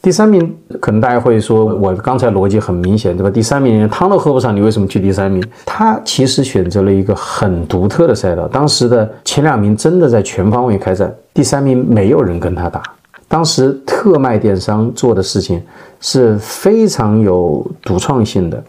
[0.00, 3.30] 第三名可能大家会说，我刚才逻辑很明显，对吧？
[3.30, 5.40] 第三名连汤都喝不上，你为什么去第三名？
[5.64, 8.48] 他其实选择了一个很独特的赛道。
[8.48, 12.82] 当时的前两名真的在全方位开战，第三名没有人跟他打。
[13.28, 15.62] 当时特卖电商做的事情
[16.00, 18.62] 是非常有独创性的，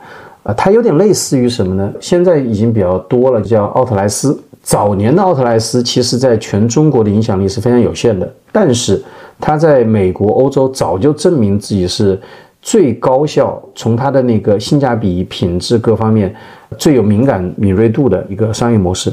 [0.43, 1.91] 啊，它有点类似于什么呢？
[1.99, 4.39] 现在已经比较多了，叫奥特莱斯。
[4.61, 9.03] 早年的奥特莱斯其实在全中国的影响力是非常有限的，但是。
[9.39, 12.17] 它在美国、欧洲早就证明自己是
[12.61, 16.33] 最高效，从它的那个性价比、品质各方面
[16.77, 19.11] 最有敏感敏锐度的一个商业模式。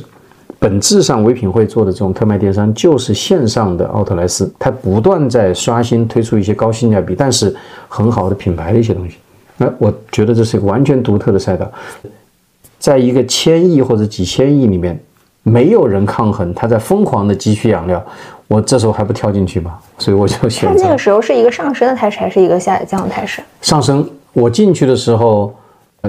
[0.61, 7.53] 本质上，唯品会做的这种特卖电商就是线上的奥特莱斯，它不断在刷新，推出一些高性价比但是
[7.89, 9.17] 很好的品牌的一些东西。
[9.63, 11.71] 那我觉得这是一个完全独特的赛道，
[12.79, 14.99] 在一个千亿或者几千亿里面，
[15.43, 18.03] 没有人抗衡，他在疯狂的汲取养料。
[18.49, 19.79] 我这时候还不跳进去吗？
[19.99, 20.79] 所以我就选择。
[20.79, 23.43] 它那个时候是一个上升的态势，还是一个下降的态势？
[23.61, 24.09] 上升。
[24.33, 25.55] 我进去的时候，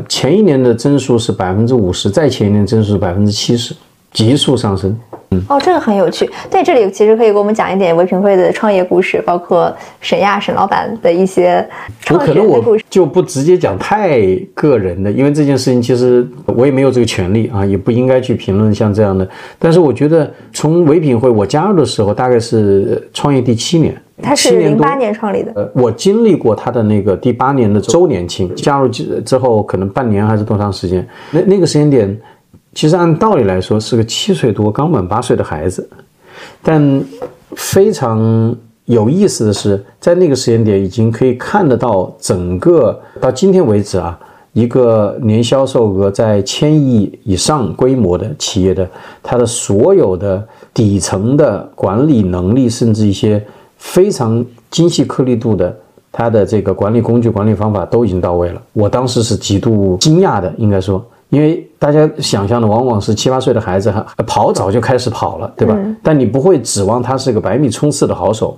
[0.08, 3.76] 前一年的增速是百分之五十，再前一年增速是百分之七十，
[4.12, 4.98] 急速上升。
[5.34, 6.30] 嗯哦，这个很有趣。
[6.50, 11.66] 对这里其实可以给我们讲一点唯品会的创业故事，包括沈亚沈老板的一些
[12.02, 12.84] 创业的故事。
[12.90, 14.20] 就不直接讲太
[14.54, 19.26] 个人的，因为这件事情其实我也没有这个权利啊，也不应该去评论像这样的。
[19.58, 25.54] 但是我觉得从唯品会我加入的时候，大概是创业第七年，他是零八年创立的。
[25.56, 31.08] 呃，我经历过他的那个第八年的周年庆，加入之后可能半年还是多长时间？
[31.32, 32.20] 那那个时间点。
[32.74, 35.88] 其实按道理来说是个七岁多、刚满八岁的孩子，
[36.62, 37.04] 但
[37.56, 38.56] 非常
[38.86, 44.18] 有意思的是，在那个时间点已经可以看得到整个到今天为止啊，
[44.54, 48.90] 一个年销售额在千亿以上规模的企业的
[49.22, 53.44] 它的所有的底层的管理能力，甚至一些
[53.78, 55.78] 非常精细颗粒度的
[56.12, 58.62] 它的这个管理工具、管理方法都已经到位了。
[58.74, 61.06] 我当时是极度惊讶的，应该说。
[61.30, 65.76] 因为大家想象的往往是七八岁的孩子还跑早就开始跑了，对吧？
[66.04, 68.56] 但你不会指望他是个百米冲刺的好手，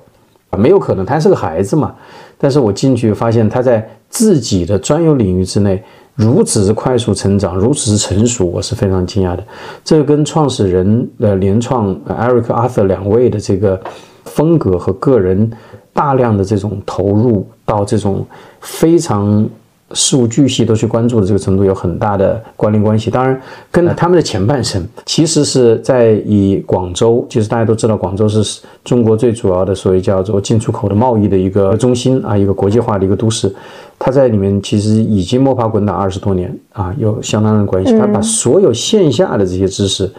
[0.58, 1.96] 没有可能，他是个孩子嘛。
[2.38, 5.82] 但是我进去发现他在自己的专有领域之内
[6.16, 9.44] 如此之快速成长，如此之成熟，我是非常惊讶的。
[9.86, 13.80] 这跟创始人的联创 Eric Arthur 两位的这个
[14.26, 15.50] 风格和个人
[15.94, 18.26] 大量的这种投入到这种
[18.60, 19.48] 非常。
[19.92, 23.12] 事无巨细都去关注的这个程度有很大的关联关系。
[23.12, 23.40] 当然，
[23.72, 33.54] 跟他们的前半生其实是在以广州，其实大家都知道，广州是中国最主要的所谓叫做进出口的贸易的一个中心啊，一个国际化的一个都市。
[34.00, 37.98] 他在里面其实已经摸爬滚打二十多年啊，有相当的关系。
[37.98, 40.12] 他把所有线下的这些知识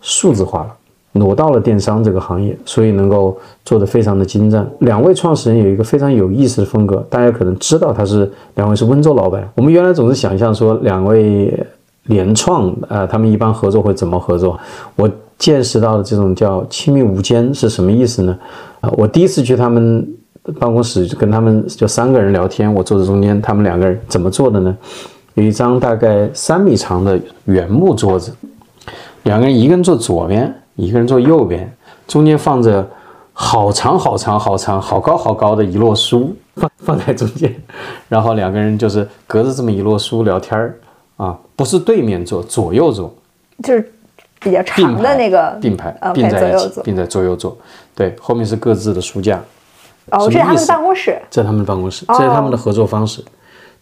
[0.00, 0.76] 数字化了。
[1.12, 4.66] 挪到了电商这个行业，所以能够做得非常的精湛。
[4.78, 9.46] 两位创始人有一个非常有意思的风格，大家可能知道他是两位是温州老板。
[9.54, 11.54] 我们原来总是想象说两位
[12.04, 14.58] 联创啊，他们一般合作会怎么合作？
[14.96, 18.38] 我见识到的这种叫亲密无间是什么意思呢？
[18.80, 20.06] 啊，我第一次去他们
[20.58, 24.74] 办公室，跟他们就三个人聊天，我坐在中间，他们两个人怎么做的呢？
[25.34, 28.32] 有一张大概三米长的原木桌子，
[29.24, 30.54] 两个人一个人坐左边。
[30.76, 31.70] 一个人坐右边，
[32.08, 32.88] 中间放着
[33.32, 37.54] 好长好长好长好高好高的一摞书，放放在中间，
[38.08, 40.78] 然后两个人就是隔着这么一摞书聊天儿
[41.16, 43.14] 啊，不是对面坐，左右坐，
[43.62, 43.92] 就是
[44.40, 47.56] 比较长的那个并排并在一起，并在左右坐，
[47.94, 49.42] 对，后面是各自的书架。
[50.10, 53.22] 哦，这是他们的办公室，这是他们的办公室，这是他们的合作方式，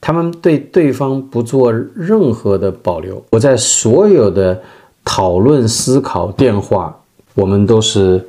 [0.01, 4.61] 他们对对方不做任何的保留，我在所有的。
[5.05, 6.97] 讨论、思考、电话，
[7.35, 8.25] 我们都是，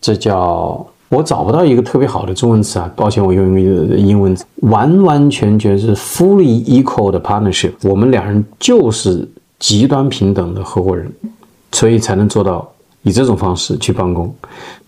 [0.00, 11.12] 这叫我找不到一个特别好的中文词啊，抱歉，我用一个英文词，完完全全是 fully equal 的 partnership，我们两人就是极端平等的合伙人，
[11.72, 12.66] 所以才能做到
[13.02, 14.34] 以这种方式去办公，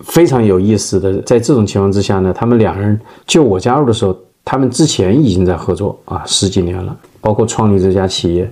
[0.01, 8.51] 非常有意思的，在这种情况之下呢，他们两人就我加入的时候，他们之前已经在合作啊，十几年了，包括创立这家企业。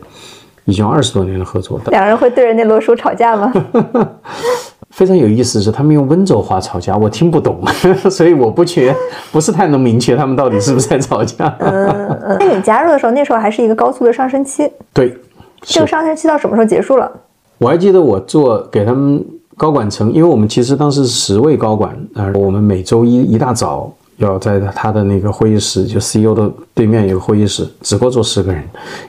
[0.64, 3.52] 已经二十多年的合作，两人会对着那摞书吵架吗？
[4.90, 7.60] 非常有意思的是，他们用温州话吵架，我听不懂，
[8.08, 8.94] 所以我不确，
[9.32, 11.52] 不是太能明确他们到底是不是在吵架。
[11.58, 12.36] 嗯嗯。
[12.38, 14.70] 那你加入的时候，那时候还是一个高速的上升期。
[14.92, 15.18] 对。
[15.62, 17.10] 这个上升期到什么时候结束了？
[17.58, 19.24] 我还记得我做给他们
[19.56, 23.92] 高管层，因为我们其实当时十位高管啊，我们每周一一大早。
[24.18, 28.62] 要在他的那个会议室，就 CEO 的对面有个会议室，只够坐十个人，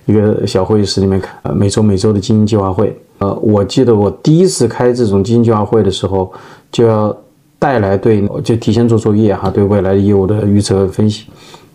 [0.06, 2.98] 一个小会议室里面，呃，每周每周的经营计划会。
[3.20, 6.32] 呃，我记得我第一次开这种经营计划会的时候，
[6.72, 7.16] 就要
[7.58, 11.26] 带来对，就提前做作业哈，对未来的业务的预测和分析。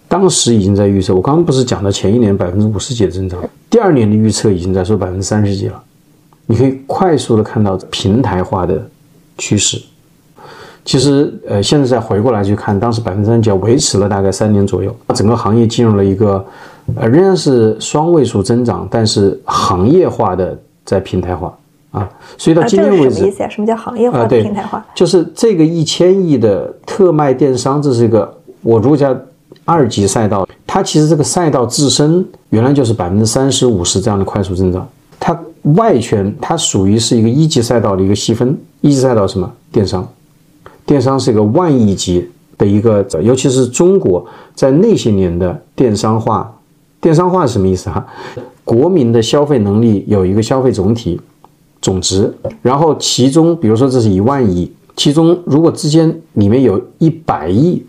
[0.06, 3.40] 当时已经在预测，我刚刚不是讲了前一年百分之五十几的增长，
[3.70, 5.82] 第二年的预测已经在说百分之三十几了。
[6.46, 8.84] 你可以快速的看到平台化的
[9.38, 9.80] 趋势。
[10.82, 16.44] 其实，呃，现在再回过来去看，当时百分之三九维持了大概三年左右，整个行业进入了一个，
[16.96, 21.54] 呃，仍然是双位数增长，但是行业化的在平台化
[21.90, 22.08] 啊。
[22.38, 23.48] 所以到今天为止，什么意思呀？
[23.48, 24.84] 什么叫行业化的平台化？
[24.94, 29.14] 就是这个一千亿的特卖电商，这是一个我如果叫
[29.66, 34.88] 二级赛道，它其实这个赛道自身原来就是百分之三十五十这样的快速增长，
[35.20, 35.38] 它
[35.74, 40.08] 外圈它属于是一个一级赛道的一个细分，一级赛道什么电商。
[40.90, 44.26] 电商是一个万亿级的一个，尤其是中国
[44.57, 46.53] 在那些年的电商化。
[47.00, 48.05] 电商化是什么意思哈？
[48.64, 51.20] 国民的消费能力有一个消费总体
[51.81, 57.81] 总值，然后其中，比如说这是一万亿，其中如果之间里面有一百亿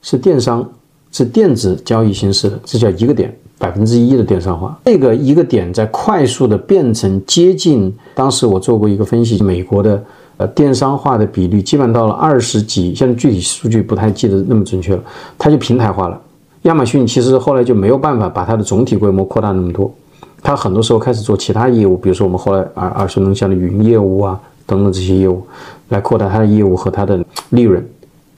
[0.00, 0.64] 是电商，
[1.10, 4.78] 是电子交易形式的，这叫一个点，百分之一的电商化。
[4.84, 10.00] 这个一个点在快速的变成接近，当时我做过一个分析，美国的。
[10.40, 15.02] 呃，电商化的比率基本到了二十几，现在具体数据不太记得那么准确了，
[15.36, 16.18] 它就平台化了。
[16.62, 19.92] 亚马逊其实后来就没有办法把它的总体规模扩大那么多，
[20.40, 25.46] 它很多时候开始做其他业务，比如说我们后来耳耳熟能详的云业务啊等等这些业务，
[25.90, 27.86] 来扩大它的业务和它的利润。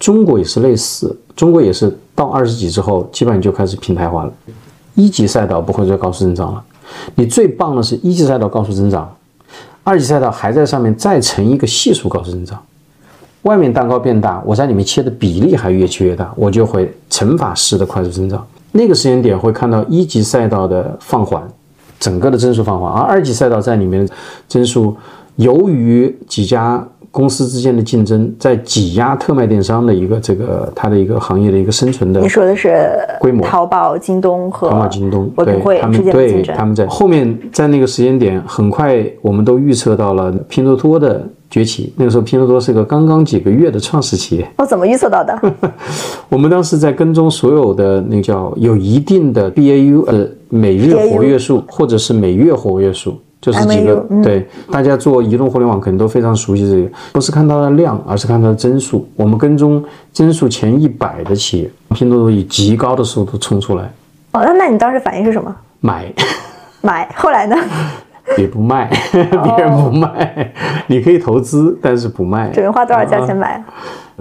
[0.01, 4.33] 中国也是类似，中国也是到二十几之后，基本上就开始平台化了。
[4.97, 6.65] 一级赛道不会再高速增长了，
[7.15, 9.09] 你最棒的是一级赛道高速增长。
[9.85, 12.63] 二级赛道还在上面再乘一个系数高速增长，
[13.43, 18.47] 外面蛋糕变大，我在里面切的比例还越切越大，我就会乘法式的快速增长。
[18.73, 21.43] 那个时间点会看到一级赛道的放缓，
[21.99, 24.09] 整个的增速放缓，而二级赛道在里面
[24.49, 24.97] 增速
[25.37, 26.87] 由于几家。
[27.13, 32.21] 公司之间的竞争在挤压特卖电商的一个这个它的一个行业的一个生存的。
[32.21, 41.93] 你说的是规模，淘宝、京东和淘宝、京东对他们对他们在后面在那个时间点，很快我们都预测到了拼多多的崛起。
[41.97, 44.51] 那个时候拼多多是个刚刚几个月的创始企业。
[44.57, 45.39] 我怎么预测到的？
[46.31, 53.19] 我们当时在跟踪所有的那叫有一定的 BAU 呃每日活跃数或者是每月活跃数。
[53.43, 59.07] 就是几个对大家做移动互联网肯定都非常熟悉这个，不是看它的量，而是看它的增速。
[59.17, 63.83] 我们跟踪增速前一百的企业，拼多多以极高的速度冲出来，
[64.31, 65.53] 哦，那那你当时反应是什么？
[65.81, 66.13] 买，
[66.81, 67.13] 买。
[67.17, 67.57] 后来呢？
[68.39, 70.53] 也不卖， 别人不卖，
[70.87, 72.49] 你可以投资，但是不卖。
[72.51, 73.63] 准备花多少价钱买？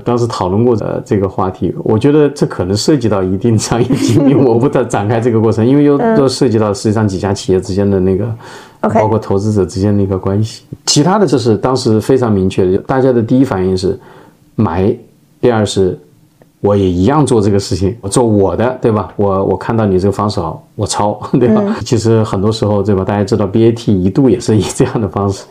[0.04, 8.30] 当时讨论过的这个话题，我觉得这可能涉及到一定商业机密， 我不再展开这个过程，因为又又涉及到实际上几家企业之间的那个，
[8.82, 10.64] 包括投资者之间的一个关系。
[10.86, 14.00] 其他的就是当时非常明确的，大家的第一反应是
[14.56, 14.96] 买，
[15.40, 15.98] 第二是。
[16.64, 19.12] 我也一样做这个事情，我做我的，对吧？
[19.16, 21.76] 我我看到你这个方式好，我抄， 对吧？
[21.84, 23.04] 其实很多时候，对吧？
[23.04, 25.44] 大家知道 BAT 一度也是以这样的方式，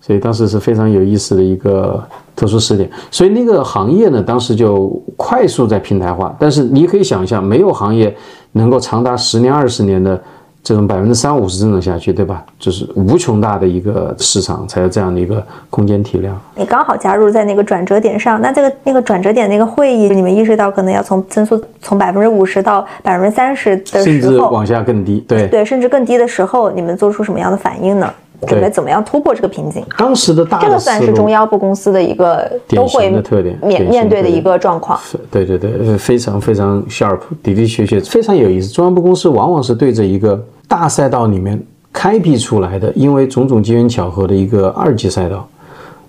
[0.00, 2.02] 所以当时是非常有意思的一个
[2.34, 2.90] 特殊试点。
[3.10, 6.34] 所以那个行业呢，当时就快速在平台化。
[6.38, 8.14] 但是你可以想象，没有行业
[8.52, 10.20] 能够长达十年、二十年的。
[10.66, 12.42] 这种百分之三五十增长下去，对吧？
[12.58, 16.40] 就是无穷大的一个市场，才有这样的一个空间体量。
[16.56, 28.10] 你刚好加入在那个转折点上，那这个那个转折点那个会议，你们意识到可能要从增速从百分之五十到百分之三十的时候，甚至往下更低，对对，甚至更低的时候，你们做出什么样的反应呢？
[28.46, 29.84] 准备怎么样突破这个瓶颈？
[29.96, 34.98] 当时的大这个算是中腰部公司的一个典型的特点，面面对的一个状况。
[35.30, 38.68] 对对对，非常非常 sharp，的的确确非常有意思。
[38.68, 40.44] 中央部公司往往是对着一个。
[40.66, 45.46] 大赛道里面开辟出来的，因为种种机缘巧合的一个二级赛道，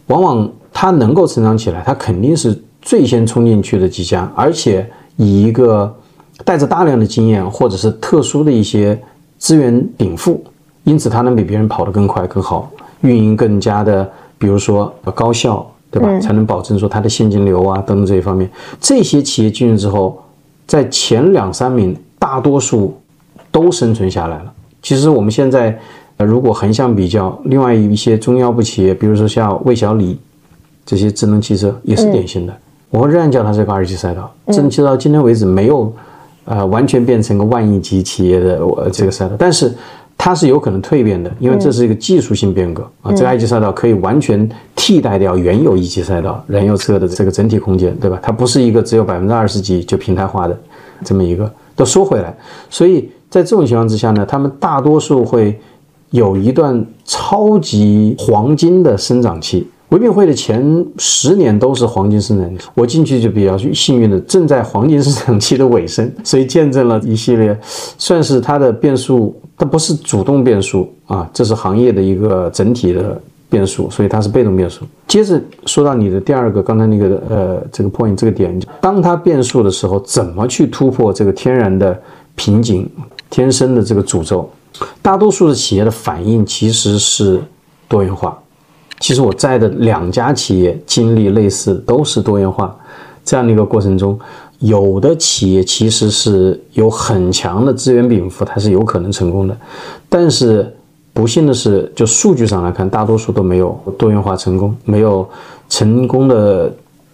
[0.08, 5.94] 往往它能够成长起来，它肯定是最先冲进去的几家，而且以一个
[6.46, 8.98] 带着大量的经验或者是特殊的一些
[9.38, 10.42] 资源禀赋，
[10.86, 12.72] 因此它能比别人跑得更快更好，
[13.02, 16.20] 运营更加的，比如说高效，对吧？
[16.22, 20.24] 才能保证说它的现金流啊等等这一方面，这些企业进入之后，
[20.66, 22.98] 在前两三名，大多数。
[23.56, 24.52] 都生存下来了。
[24.82, 25.80] 其实我们现在，
[26.18, 30.20] 呃，如果横向比较，另外一些中腰部企业，比如说像魏小李
[30.86, 32.54] 这些智能汽车，也是典型的。
[32.90, 34.30] 我仍然叫它是个二级赛道。
[34.48, 35.90] 智能汽车到今天为止没有，
[36.44, 39.74] 呃，完全变成个万亿级企业的我这个赛道，但是
[40.26, 43.14] 它是有可能蜕变的，因为这是一个技术性变革啊。
[43.14, 48.18] 这个埃及赛道可以完全替代掉原有一级赛道燃油车的这个整体空间，对吧？
[48.24, 50.60] 它不是一个只有百分之二十几就平台化的
[51.04, 51.48] 这么一个。
[51.76, 52.36] 都说回来，
[52.72, 53.08] 所以。
[53.28, 55.60] 在这种情况之下呢，他们大多数会
[56.12, 59.68] 有一段超级黄金的生长期。
[59.90, 67.58] 唯品会的前十年都是黄金生产期，我进去就比较幸运的，正在黄金生产期的尾声， 所以见证了一系列，
[67.98, 74.86] 算是它的变数，它不是主动变数啊，这是行业的一个整体的变数，所以它是被动变数。
[75.08, 82.00] 接着说到你的第二个，刚才那个呃这个 point 这个点，当它变数的时候，怎么去突破这个天然的
[82.36, 82.90] 瓶颈？
[83.28, 84.50] 天生的这个诅咒，
[85.02, 87.42] 大多数的企业的反应其实是
[87.88, 88.40] 多元化。
[89.00, 92.76] 其实我在的两家企业经历类似，都是多元化
[93.24, 94.18] 这样的一个过程中，
[94.60, 99.58] 有的企业其实是有很强的资源禀赋，它是有可能成功的。
[100.08, 100.74] 但是
[101.14, 105.28] 不幸的是，就数据上来看，大多数都没有多元化成功，没有
[105.70, 106.72] 成功的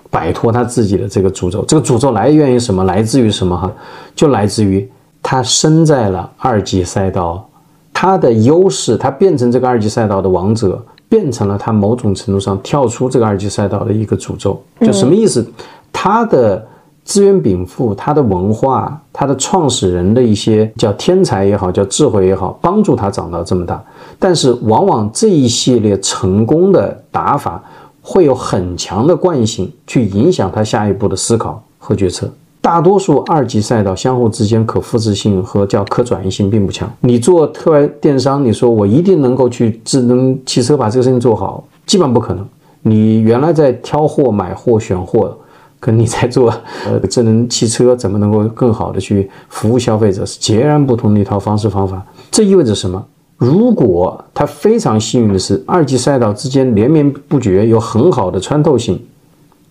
[0.09, 1.63] 摆脱他自己的这个诅咒。
[1.67, 2.83] 这个诅咒来源于什么？
[2.83, 3.57] 来自于什么？
[3.57, 3.71] 哈，
[4.15, 4.87] 就来自于。
[5.23, 7.47] 他生在了二级赛道，
[7.93, 14.57] 他的优势，他变成这个二级赛道的王者，变成了他某种程度上跳出这个二级赛道的一个诅咒。
[14.79, 15.45] 就什么意思？
[15.91, 16.65] 他的
[17.03, 23.83] 资源禀赋，他的文化，他的创始人的一些叫天才也好，叫智慧也好，帮助他长到这么大。
[24.17, 27.61] 但是往往这一系列成功的打法，
[28.01, 32.31] 会有很强的惯性去影响他下一步的思考和决策。
[32.61, 36.87] 大多数二级赛道相互之间可复制性和叫可转移性并不强。
[37.01, 42.47] 你做特外电商，你说我一定能够去智能汽车把这个事情做好，基本不可能。
[42.83, 45.35] 你原来在挑货、买货、选货，
[45.79, 46.53] 跟你在做
[46.85, 52.05] 呃智能汽车怎么能够更好的去服务消费者是截然不同的一套方式方法。
[52.29, 53.03] 这意味着什么？
[53.37, 59.01] 如果他非常幸运的是二级赛道之间连绵不绝，有很好的穿透性。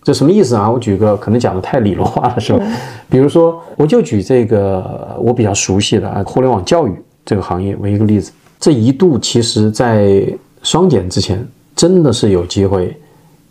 [0.03, 0.69] 这什么意思啊？
[0.69, 2.65] 我举个可能讲的太理论化了，是吧？
[3.07, 6.91] 比如说，我就举这个我比较熟悉的啊，互联网教育
[7.23, 8.31] 这个行业为一个例子。
[8.59, 10.25] 这一度其实，在
[10.63, 12.97] 双减之前，真的是有机会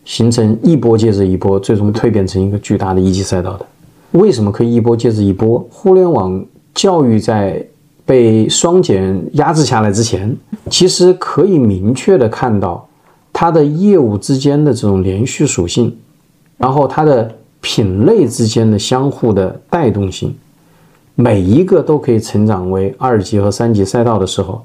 [0.05, 3.67] 形成一波接着一波，最终蜕变成一个巨大的一级赛道的。
[4.13, 5.65] 为什么可以一波接着一波？
[5.71, 6.45] 互联网
[6.75, 7.65] 教育在
[8.05, 10.37] 被双减压制下来之前，
[10.69, 12.89] 其实可以明确的看到
[13.33, 15.97] 它的业务之间的这种连续属性。
[16.61, 20.37] 然后它的品类之间的相互的带动性，
[21.15, 24.63] 每一个都可以成长为二级和三级赛道的时候，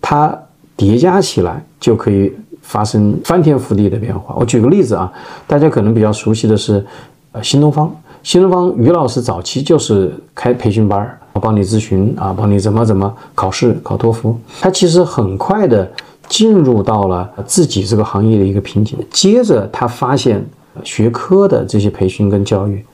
[0.00, 0.32] 它
[0.76, 2.32] 叠加起来就可以
[2.62, 4.36] 发生翻天覆地的变化。
[4.38, 5.12] 我举个例子啊，
[5.48, 6.86] 大家可能比较熟悉的是，
[7.32, 7.92] 呃，新东方。
[8.22, 14.38] 新东方于老师早期就是开培训班儿，帮你咨询啊，帮你怎么怎么考试考托福。
[14.60, 15.90] 他其实很快的
[16.28, 20.40] 进入到了自己这个行业的一个瓶颈，接着他发现
[20.84, 22.84] 学科的这些培训跟教育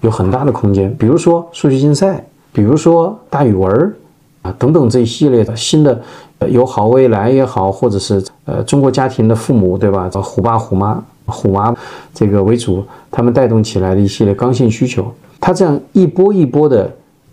[0.00, 3.94] 有很大的空间，比如说数学竞赛，比如说大语文
[4.42, 6.00] 啊等等这一系列的新的，
[6.48, 10.10] 有好未来也好，或者是呃中国家庭的父母对吧？
[10.22, 11.02] 虎爸虎妈。
[11.30, 11.76] 虎娃
[12.14, 16.90] 这个为主，他们带动起来的一系列刚性需求，它这样一波一波的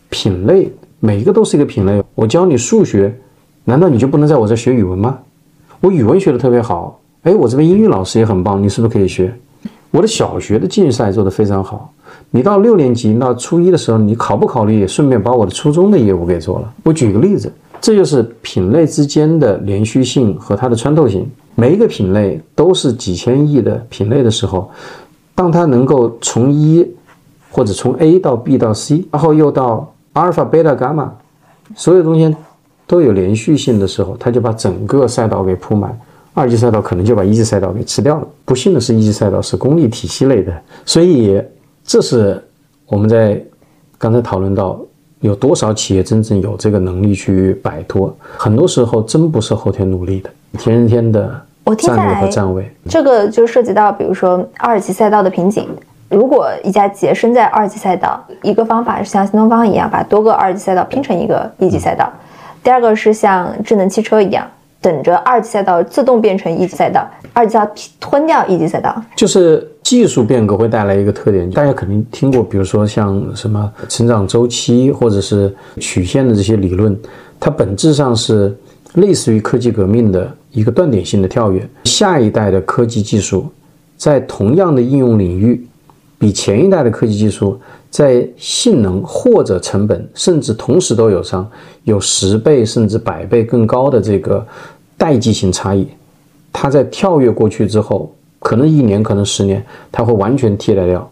[0.10, 2.03] 品类，每一个都是一个品类。
[2.14, 3.18] 我教你数学，
[3.64, 5.18] 难道你就不能在我这学语文吗？
[5.80, 9.34] 我语文学的特别好，哎，我这边英语老师也很棒，你是不是可以学？
[9.95, 11.89] 我的小学的竞赛做得非常好，
[12.29, 16.73] 你到六年级到初一的时候，你考不考虑顺便把我的初中的业务给做了？
[16.83, 21.25] 我举个例子，这就是品类之间的连续性和它的穿透性。
[21.55, 24.69] 每一个品类都是几千亿的品类的时候，
[25.33, 26.85] 当它能够从一
[27.49, 31.09] 或者从 A 到 B 到 C，然后又到阿尔法、贝塔、伽马，
[31.73, 32.35] 所有东西
[32.85, 35.97] 都有连续性的时候，它就把整个赛道给铺满。
[36.36, 38.27] 二级赛道可能就把一级赛道给吃掉了。
[38.45, 40.53] 不幸的是，一级赛道是公立体系类的，
[40.86, 41.41] 所以
[41.83, 42.39] 这是
[42.86, 43.41] 我们在
[43.97, 44.79] 刚才讨论到
[45.21, 48.15] 有多少企业真正有这个能力去摆脱。
[48.38, 50.29] 很多时候真不是后天努力的，
[50.59, 51.41] 天天的。
[51.79, 55.67] 战略和站位，这个就涉及到，比如说二级赛道的瓶颈。
[56.09, 62.05] 如果一家企业身在二级赛道，一个方法是像新东方一样，把多个二级赛道拼成一个一级赛道；
[62.63, 64.45] 第二个是像智能汽车一样，
[64.86, 68.95] 等着二级赛道自动变成一级赛道，二级赛道吞掉一级赛道。
[69.15, 76.95] 就是技术变革会带来一个特点，大家肯定听过，比如说像什么成长周期或者是曲线的这些理论，
[77.39, 78.55] 它本质上是
[78.93, 80.31] 类似于科技革命的。
[80.51, 83.45] 一个断点性的跳跃，下一代的科技技术
[83.97, 85.67] 在同样的应用领域，
[86.17, 87.59] 比前一代的科技技术
[87.89, 91.45] 在性能或者成本，甚至同时都有上
[91.83, 94.47] 有十倍甚至百倍更高的这个
[94.97, 95.87] 代际性差异。
[96.51, 101.09] 它在跳跃过去之后，可能一年，可能十年，它会完全替代掉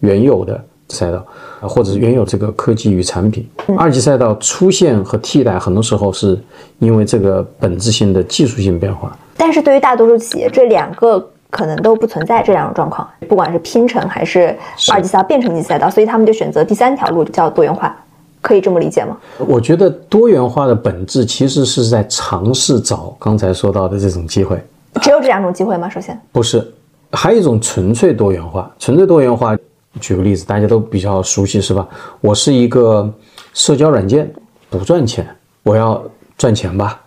[0.00, 1.24] 原有的赛道。
[1.64, 3.48] 或者是原有这个科技与产品，
[3.78, 6.36] 二级赛道出现和替代，很多时候是
[6.80, 9.16] 因为这个本质性的技术性变化。
[9.36, 14.58] 但是对于大多数企业，这两个可能都不存在这两种状况，不管是拼成还是
[14.92, 17.96] 二级赛道变成一级赛道，所以他们就选择第三条路，叫多元化，
[18.42, 19.16] 可以这么理解吗？
[19.38, 24.62] 我觉得多元化的本质其实是在尝试找刚才说到的这种机会。
[25.00, 25.88] 只有这两种机会吗？
[25.88, 26.70] 首先不是，
[27.12, 29.56] 还有一种纯粹多元化，纯粹多元化。
[30.00, 31.86] 举个例子，大家都比较熟悉，是吧？
[32.22, 33.12] 我是一个
[33.52, 34.32] 社交软件，
[34.70, 35.26] 不赚钱，
[35.64, 36.02] 我要
[36.38, 36.98] 赚钱吧，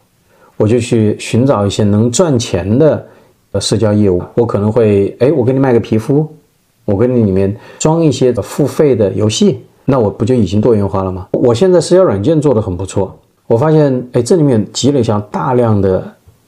[0.55, 3.03] 我就去寻找一些能赚钱的
[3.53, 4.21] 呃社交业务。
[4.35, 6.31] 我可能会，哎，我给你卖个皮肤，
[6.85, 11.27] 我给你里面装一些付费的游戏，那我不就已经多元化了吗？
[11.31, 13.17] 我现在社交软件做的很不错，
[13.47, 16.03] 我发现，哎，这里面积累下大量的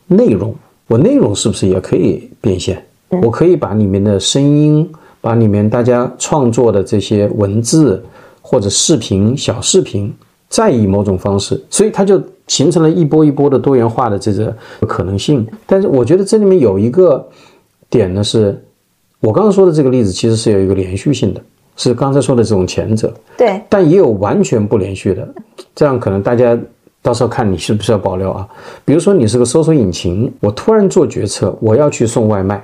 [0.07, 0.53] 内容，
[0.87, 2.83] 我内容是不是也可以变现？
[3.23, 4.89] 我可以把里面的声音。
[5.19, 8.01] 把里面大家创作的这些文字
[8.39, 10.13] 或者视频、小视频，
[10.47, 15.45] 再以某种方式，所以它就形成了一波一波的多元化的这个可能性。
[15.65, 17.27] 但是我觉得这里面有一个
[17.89, 18.63] 点呢，是
[19.19, 21.41] 我刚刚说的这个例子，其实是有一个连续性的，
[21.77, 23.13] 是刚才说的这种前者。
[23.37, 25.25] 对，但也有完全不连续的，
[25.73, 26.57] 这样可能大家
[27.01, 28.45] 到时候看你是不是要保留啊？
[28.83, 32.61] 比如说你是个搜索引擎，我突然做决策，我要去送外卖。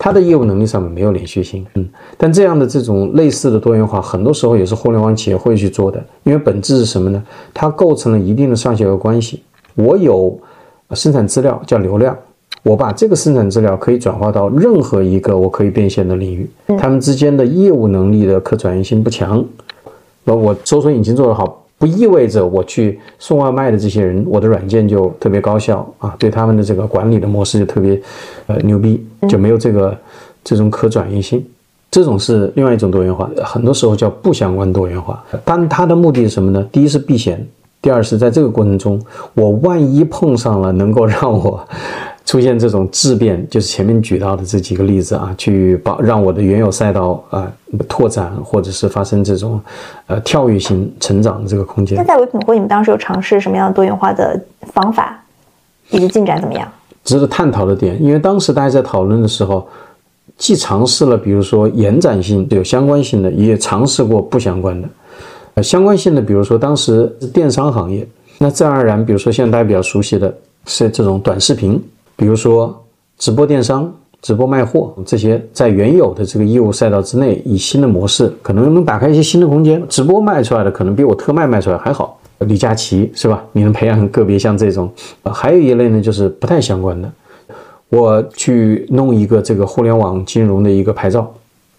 [0.00, 7.20] 它的业务能力上面没有连续性，嗯，但这样的这种类似的多元化，很多时候也是互联网企业会去做的，因为本质是什么呢？
[7.52, 9.42] 它构成了一定的上下游关系。
[9.74, 10.38] 我有
[10.92, 12.16] 生产资料叫流量，
[12.68, 16.48] 我把这个生产资料可以转化到任何一个我可以变现的领域，
[16.78, 19.42] 他们之间的业务能力的可转移性不强。
[20.24, 21.64] 那我搜索引擎做得好。
[21.78, 28.02] 不意味着我去送外卖的这些人，我的软件就特别高效啊，对他们的这个管理的模式就特别，
[28.48, 29.96] 呃，牛逼，就没有这个
[30.42, 31.40] 这种可转移性。
[31.88, 35.24] 这种是另外一种多元化，很多时候叫不相关多元化。
[35.44, 36.66] 但它的目的是什么呢？
[36.72, 37.46] 第一是避险，
[37.80, 39.00] 第二是在这个过程中，
[39.34, 41.64] 我万一碰上了能够让我。
[42.28, 47.50] 出现这种质变，就是前面举到的这几个例子啊，去把让我的原有赛道啊
[47.88, 49.58] 拓展，或者是发生这种
[50.08, 51.96] 呃跳跃性成长的这个空间。
[51.96, 54.38] 那在唯品会，你们当时有尝试什么样的多元化的
[54.74, 55.18] 方法，
[55.88, 56.70] 以及进展怎么样？
[57.02, 59.66] 值得探讨的点，因为当时大家在讨论的时候，
[60.36, 64.86] 既尝试了比如说延展性有相关性的，也尝试过不相关的。
[65.54, 68.06] 呃，相关性的，比如说当时电商行业，
[68.36, 70.30] 那自然而然，比如说现在大家比较熟悉的
[70.66, 71.82] 是这种短视频。
[72.18, 72.84] 比如说
[73.16, 79.80] 直播电商，直播卖货这些，在原有的这个业务赛道之内，以新的模式，可能能打开一些新的空间。
[79.88, 82.18] 直播卖出来的可能比我特卖卖出来还好。
[82.40, 83.44] 李佳琦是吧？
[83.52, 84.92] 你能培养个别像这种，
[85.22, 87.08] 呃，还有一类呢，就是不太相关的。
[87.88, 91.32] 我去弄一个这个互联网金融的一个牌照，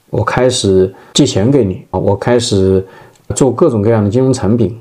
[0.09, 2.85] 我开始借钱给你啊，我开始
[3.35, 4.77] 做各种各样的金融产品，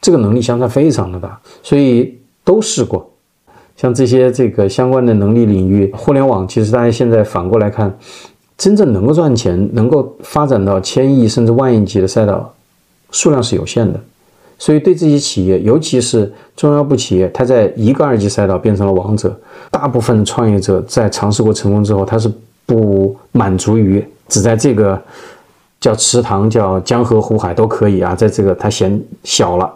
[0.00, 3.08] 这个能力相差非常的大，所以都试过。
[3.76, 7.94] 像这些这个相关的能力领域，互联网其实大家现在反过来看，
[8.56, 12.52] 真正能够赚钱、能够发展到千亿甚至万亿级的赛道，
[13.10, 14.00] 数量是有限的。
[14.58, 19.38] 所以，对这些企业，尤其是中腰部企业，它在一个二级赛道变成了王者。
[19.70, 22.32] 大部分的创业者在尝试过成功之后，他是
[22.64, 24.98] 不满足于只在这个
[25.78, 29.70] 叫池塘、叫江河湖海都可以啊，在这个他嫌小了，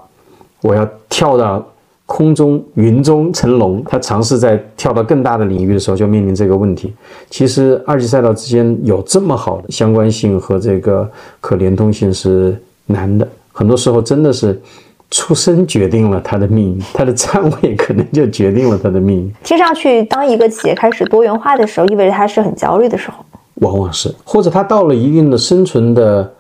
[0.63, 1.63] 我要跳到
[2.11, 3.81] 空中云中成龙。
[3.87, 6.93] 他尝试在跳到更大的领域的时候，就面临这个问题。
[7.31, 11.09] 其实，二级赛道之间有这么好的相关性和这个
[11.41, 13.27] 可联通性是难的。
[13.53, 14.61] 很多时候真的是
[15.09, 19.33] 出身决定了他的命运，他的站位可能就决定了他的命运。
[19.45, 23.25] 听上去，当一个企业开始多元化的时候，意味着它是很焦虑的时候。
[23.61, 26.33] 往往是，或者他到了一定的生存的、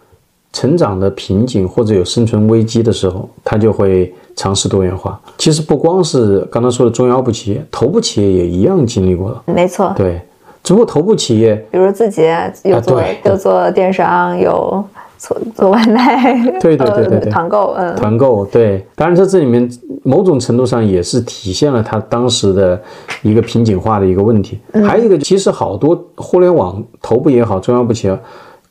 [0.53, 5.21] 成长的瓶颈，或者有生存危机的时候，他就会尝试多元化。
[5.39, 9.43] 其实不光是刚才说的中腰部企业，头部企业也一样经历过了。
[9.47, 10.21] 没错，对，
[10.63, 12.23] 只不过头部企业，比如自己
[12.65, 14.85] 有做有做电商有。
[15.21, 19.71] 做做外卖，对对对对对，团购，嗯，团购，对，当然在这里面
[20.03, 22.81] 某种程度上也是体现了他当时的
[23.21, 24.59] 一个瓶颈化的一个问题。
[24.89, 28.19] 还有一个，其实好多互联网头部也好，中央部企业，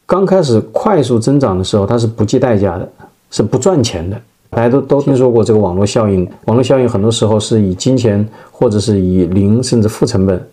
[0.10, 2.90] 刚开始快速增长的时候，它是不计代价的，
[3.30, 4.20] 是不赚钱的。
[4.50, 10.44] 大家都都听说过这个网络效应，网络效应很多时候是以金钱或者是以零甚至负成本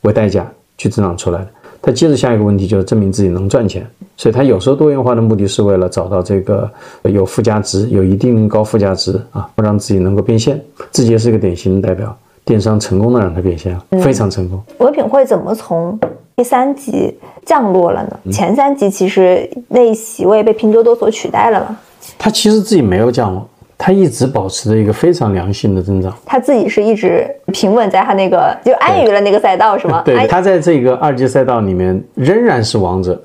[0.00, 1.48] 为代价去增长出来的。
[1.82, 3.86] 他接着下一个问题就是证明自己能赚钱，
[4.16, 6.70] 所以他有时候多元化的目的是为了找到这个
[7.02, 10.58] 有附加值、有一定高附加值啊，让自己能够变现。
[10.90, 14.62] 字节是一个典型的代表，电商成功的让它变现，非常成功。
[14.78, 15.98] 唯品会怎么从
[16.36, 18.32] 第三级降落了呢？
[18.32, 21.78] 前三级其实那席位被拼多多所取代了嘛？
[22.18, 23.48] 他其实自己没有降落。
[23.84, 30.02] 它一直保持着一个非常良性的增长，它自己是一直平稳在它那个就安于了那个赛道，是吗？
[30.04, 33.20] 对，它在这个二级赛道里面仍然是王者。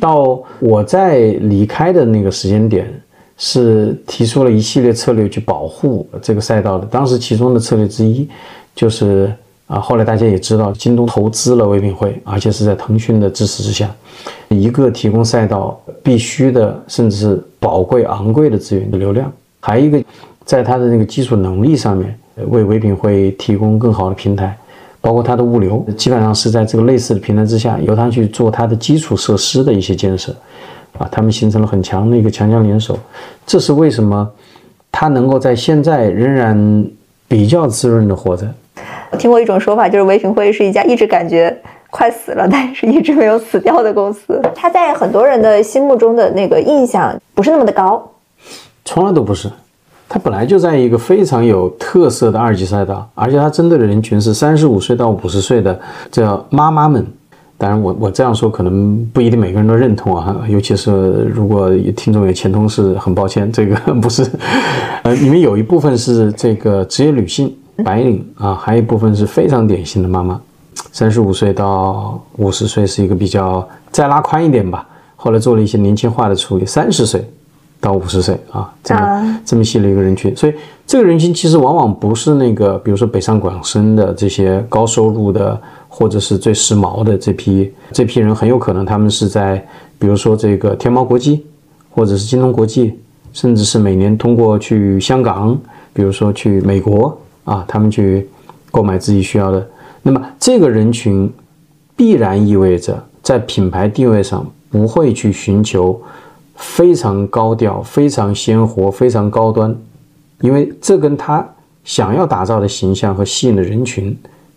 [0.00, 2.92] 到我在离开的那个时间点，
[3.36, 6.84] 是提出了一系列策略去保护这个赛道的。
[6.86, 8.28] 当时其中的策略之一，
[8.74, 9.32] 就是
[9.66, 13.88] 啊，后来大家也知道，京东投资了唯品会，而且是在腾讯的支持之下，
[14.48, 19.30] 一个提供赛道必须的，甚至是宝贵昂贵的资源的流量。
[19.60, 20.02] 还有一个，
[20.44, 22.18] 在它的那个基础能力上面，
[22.48, 24.56] 为唯品会提供更好的平台，
[25.00, 30.34] 包括它的物流，基本上是在这个类似的平台之下，由它去做它的基础设施的一些建设，
[30.98, 32.98] 啊，他们形成了很强的一个强强联手。
[33.46, 34.28] 这是为什么
[34.90, 36.84] 它能够在现在仍然
[37.30, 38.44] 比较滋润的活着？
[39.12, 41.56] 我听过一种说法，就是唯品会是一家一直感觉
[41.88, 44.42] 快死了，但是一直没有死掉的公司。
[44.52, 48.04] 它在很多人的心目中的那个印象不是那么的高。
[48.84, 49.48] 从来都不是，
[50.08, 55.78] 它本来就在一个非常有特色的二级赛道，而且它针对的人群是三十五岁到五十岁的
[56.10, 57.06] 叫妈妈们。
[57.60, 64.26] 当然，我我这样说可能不一定每个人都认同啊， 尤其是如果听众有前同事，很抱歉，这个不是。
[65.04, 67.54] 呃，你们有一部分是这个职业女性
[67.84, 70.40] 白领啊，还有一部分是非常典型的妈妈，
[70.90, 77.22] 三十五岁到五十岁是一个比较再拉宽一点吧，后来做了一些年轻化的处理，三十岁。
[77.82, 80.52] 到五十岁啊，这么这么细的一个人群，所以
[80.86, 85.58] 这个人群其实往往不是那个，比如说北上广深的这些高收入的，
[85.90, 89.62] 或者是最时髦的这批这批人，很有可能他们是在，
[89.98, 91.44] 比如说这个天猫国际，
[91.90, 92.94] 或者是京东国际，
[93.34, 95.58] 甚至是每年通过去香港，
[95.92, 97.14] 比如说去美国
[97.44, 98.26] 啊，他们去
[98.70, 99.68] 购买自己需要的。
[100.02, 101.30] 那么这个人群
[101.94, 106.00] 必然意味着在品牌定位上不会去寻求。
[106.62, 109.74] 非常高调、非常鲜活、非常高端，
[110.42, 111.42] 因为这跟他
[111.84, 114.14] 想要打造的形象和吸引的人群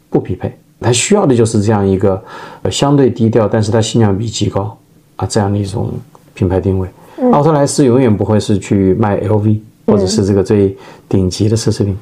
[0.09, 0.53] 不匹配。
[0.83, 2.21] 他需要的就是这样一个
[2.69, 4.77] 相对低调，但是它性价比极高
[5.15, 5.89] 啊这样的一种
[6.33, 6.87] 品牌定位。
[7.31, 10.77] 奥特莱斯永远不会是去卖 LV 或者是这个最
[11.07, 11.97] 顶级的奢侈品。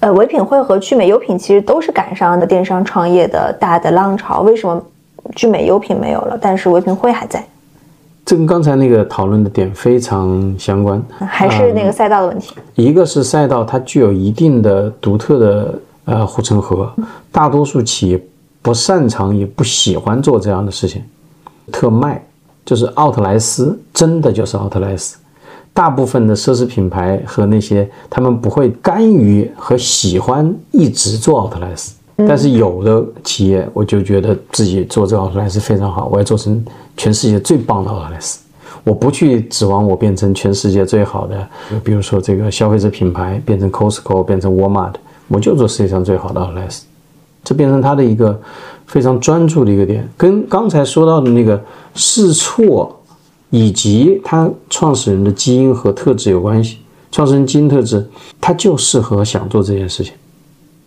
[0.00, 4.42] 呃，唯品会和聚美优品其实都是赶上的电商创业的大的浪潮。
[4.42, 4.84] 为什么
[5.34, 7.42] 聚美优品没有了，但是唯品会还在？
[8.26, 12.56] 这跟刚才那个讨论的点非常相关，还是那个赛道的问题。
[12.74, 16.90] 一个是赛道它具有一定的独特的呃护城河，
[17.30, 18.20] 大多数企业
[18.62, 21.02] 不擅长也不喜欢做这样的事情。
[21.70, 22.24] 特卖
[22.64, 25.18] 就是奥特莱斯，真的就是奥特莱斯。
[25.74, 36.64] 大部分的奢侈品牌和那些他们不会甘于和喜欢一直做奥特莱斯，但是有的企业我就觉得自己做这个奥特莱斯非常好，我要做成
[36.96, 38.40] 全世界最棒的奥特莱斯。
[38.84, 41.46] 我不去指望我变成全世界最好的，
[41.84, 44.94] 比如说这个消费者品牌变成 Costco 变成 Walmart，
[45.28, 46.84] 我就做世界上最好的奥特莱斯，
[47.44, 48.40] 这变成他的一个
[48.86, 51.62] 非常专注的一个点，跟刚才说到的那个
[51.94, 52.92] 试错。
[53.50, 56.78] 以及他创始人的基因和特质有关系。
[57.12, 58.04] 创始人基因特质，
[58.40, 60.12] 他就适合想做这件事情。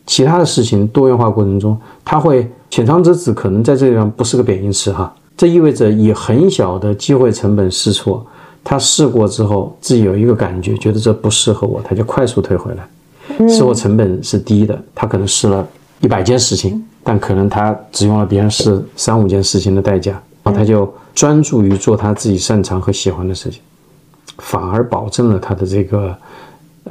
[0.06, 5.12] 其他的事情多元化过程中，他会浅尝辄止，可能在这地方不是个贬义词哈。
[5.38, 8.24] 这意味着以很小的机会成本试错，
[8.62, 12.86] 他试过之后自己有一个感觉，觉得这不适合我，他就快速退回来。
[13.48, 15.68] 试错成本是低的，他可能试了
[16.02, 20.22] 一百件事情，但可能他只用了别人试三五件事情的代价。
[20.44, 23.62] 然后他就专注于做他自己擅长和喜欢的事情，
[24.38, 26.16] 反而保证了他的这个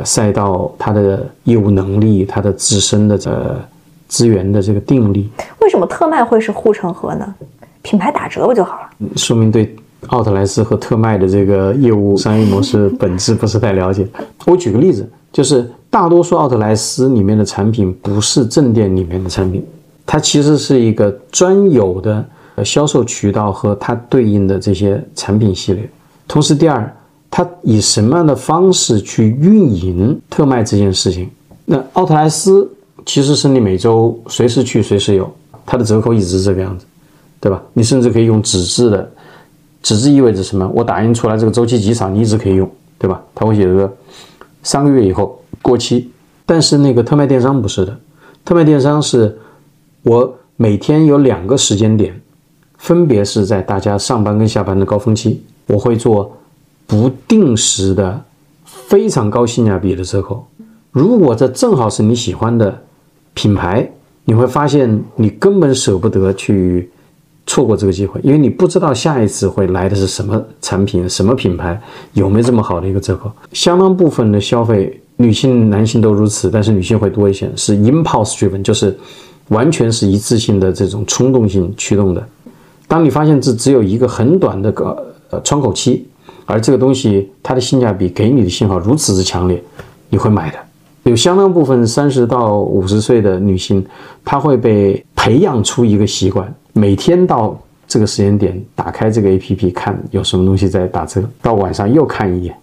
[0.04, 3.60] 赛道、他的业务能力、他的自身的这
[4.06, 5.30] 资源的这个定力。
[5.60, 7.34] 为什么特卖会是护城河呢？
[7.82, 9.08] 品牌打折不就好了？
[9.16, 9.74] 说明对
[10.08, 14.06] 奥特莱斯和特卖的这个业务商业模式本质不是太了解。
[14.44, 19.64] 我举个例子，就是大多数奥特莱斯里面的产品不是正店里面的产品，
[20.04, 22.24] 它其实是一个专有的。
[22.64, 25.88] 销售渠道和它对应的这些产品系列，
[26.26, 26.92] 同时，第二，
[27.30, 31.30] 它以什么样的方式去运营特卖这件事情？
[31.64, 32.68] 那奥特莱斯
[33.06, 35.32] 其实是你每周随时去随时有，
[35.64, 36.84] 它的折扣一直是这个样子，
[37.38, 37.62] 对吧？
[37.72, 39.08] 你甚至可以用纸质的，
[39.80, 40.68] 纸质意味着什么？
[40.74, 42.68] 我打印出来这个周期极长，你一直可以用，
[42.98, 43.22] 对吧？
[43.36, 43.88] 它会写着
[44.64, 46.10] 三个月以后过期。
[46.46, 48.00] 但是那个特卖电商不是的，
[48.44, 49.38] 特卖电商是
[50.02, 52.18] 我每天有两个时间点。
[52.78, 56.32] 分别是在大家上班跟下班的高峰期，我会做
[56.86, 58.24] 不定时的
[58.64, 60.46] 非常高性价比的折扣。
[60.92, 62.80] 如果这正好是你喜欢的
[63.34, 63.90] 品牌，
[64.24, 66.88] 你会发现你根本舍不得去
[67.48, 73.28] 错过这个机会，因为你不知道下一次会来的是什么产品、什么品牌，有没有这么好的一个折扣。
[73.52, 78.96] 相当部分的消费，女性、男性都如此，但是女性会多一些，是 impulse driven，就是
[79.48, 82.26] 完全是一次性的这种冲动性驱动的。
[82.86, 86.06] 当你发现这只有一个很短的个呃窗口期，
[86.46, 89.62] 而这个东西它的性价比给你的信号如此之强烈，
[90.08, 90.58] 你会买的。
[91.02, 93.84] 有相当部分三十到五十岁的女性，
[94.24, 102.54] 她会被培养出一个习惯，每天到这个时间点打开这个 A P P 看有什么东西在打折，到晚上又看一眼，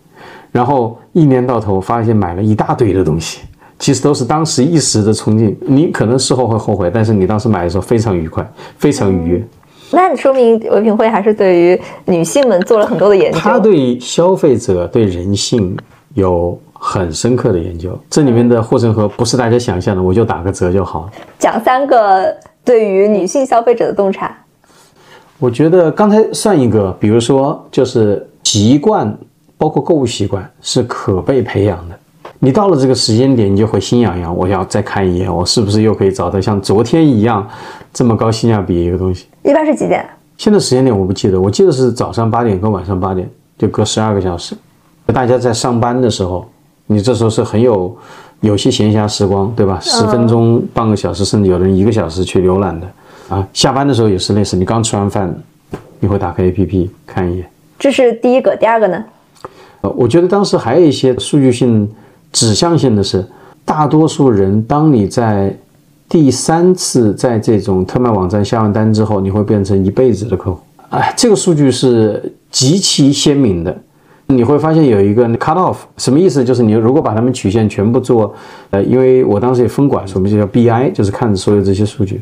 [0.55, 3.41] 然后一年到头发现买了一大堆的东西，
[3.77, 5.53] 其实都是当时一时的冲劲。
[5.59, 9.43] 你可能事后会后悔，但是你当时买的时候非常愉快，非常愉悦。
[9.91, 13.37] 那说明唯品会还是对于女性们做了很多的研究。
[13.37, 15.77] 他对消费者、对人性
[16.13, 17.99] 有很深刻的研究。
[18.09, 21.09] 这里面的护城河不是大家想象的，我就打个折就好。
[21.37, 22.33] 讲三个
[22.63, 24.33] 对于女性消费者的洞察。
[25.37, 29.13] 我觉得刚才算一个，比如说就是习惯，
[29.57, 31.97] 包括购物习惯是可被培养的。
[32.39, 37.47] 你到了这个时间点，你就会心痒痒，我要再看一眼，我是不是又可以找到像昨天一样
[37.93, 39.25] 这么高性价比一个东西？
[39.43, 40.05] 一般是几点？
[40.37, 44.55] 现在时间点我不记得，我记得是早上八点跟晚上八点，就隔十二个小时。
[45.07, 46.45] 大家在上班的时候，
[46.87, 47.95] 你这时候是很有
[48.41, 49.79] 有些闲暇时光，对吧？
[49.81, 52.87] 十分钟、半个小时，甚至有人一个小时去浏览的
[53.29, 53.47] 啊。
[53.53, 55.33] 下班的时候也是类似，你刚吃完饭，
[55.99, 57.49] 你会打开 APP 看一眼。
[57.79, 59.03] 这是第一个，第二个呢？
[59.91, 61.89] 我觉得当时还有一些数据性。
[62.31, 63.25] 指向性的是，
[63.63, 65.57] 大多数人，当你在
[66.09, 70.59] 第三次在这种特卖网站下完单之后，你会变成一辈子的客户。
[70.89, 73.73] 哎，这个数据是极其鲜明的。
[74.27, 76.43] 你会发现有一个 cut off，什么意思？
[76.43, 78.35] 就是你如果把它们曲线全部做，
[78.71, 82.19] 呃，因为我当时也分管，我们就叫 BI，就是看所有这些数据，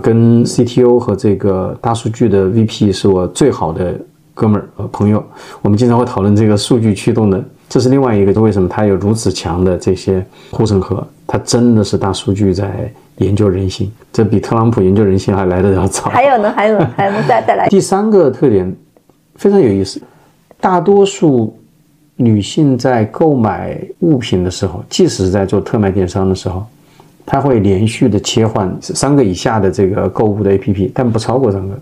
[0.00, 3.94] 跟 CTO 和这个大数据的 VP 是我最好的
[4.42, 5.24] 哥们儿呃朋友，
[5.60, 7.40] 我们经常会讨论这个数据驱动的。
[7.68, 11.06] 这是另外一个，为什么它有如此强的这些护城河？
[11.28, 16.10] 它真的是大数据在研究人性，这比特朗普研究人性还来得要早。
[16.10, 16.52] 还有呢？
[16.56, 16.90] 还有呢？
[16.96, 17.68] 还能再再来？
[17.70, 18.74] 第三个特点
[19.36, 20.02] 非常有意思，
[20.60, 21.56] 大多数
[22.16, 26.66] 女性在购买物品的时候，即使是在做特卖电商的时候，
[27.24, 31.78] 她会连续的切换三个以下的这个购物的 APP，但不超过三个。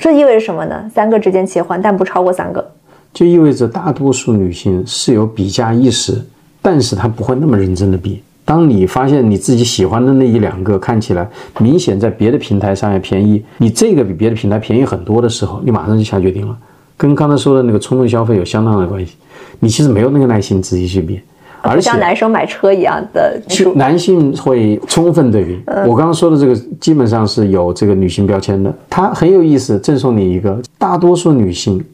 [0.00, 0.90] 这意味着什么呢？
[0.94, 2.72] 三个之间切换，但不超过三个。
[3.12, 6.24] 就意味着大多数女性是有比价意识，
[6.62, 8.22] 但是她不会那么认真的比。
[8.44, 11.28] 当你发现你自己喜欢的那一两个看起来
[11.58, 16.56] 明显在别的平台上要便宜，你这个比别的平台便宜很多的时候，你马上就下决定了，
[16.96, 19.14] 跟刚才说的那个冲动消费有相当的关系。
[19.58, 21.20] 你其实没有那个耐心仔细去比，
[21.68, 23.40] 而且像男生买车一样的，
[23.74, 25.60] 男性会充分对比。
[25.86, 29.78] 我刚刚说的这个基本上是有这个女性标签的，它很有意思。
[29.78, 31.84] 赠送你一个，大多数女性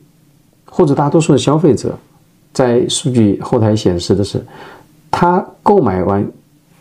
[0.64, 1.96] 或者大多数的消费者，
[2.52, 4.44] 在数据后台显示的是，
[5.10, 6.24] 他购买完。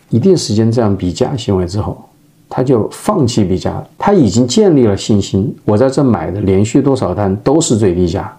[0.10, 1.98] 一定时间这样比价行为之后，
[2.50, 3.88] 他就放弃比价了。
[3.98, 8.30] 他已经建立了信心，我在这买的连续多少单都是最低价，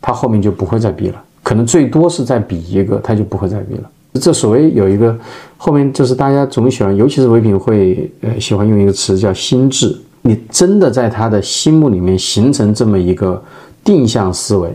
[0.00, 1.20] 他后面就不会再比了。
[1.48, 3.90] 可能最多是再比一个，他就不会再比了。
[4.20, 5.16] 这所谓有一个
[5.56, 9.98] 后面就是大家总喜欢，尤其是唯品会，呃，喜欢用一个词叫心智。
[10.20, 13.42] 你真的在他的心目里面形成这么一个
[13.82, 14.68] 定向思维，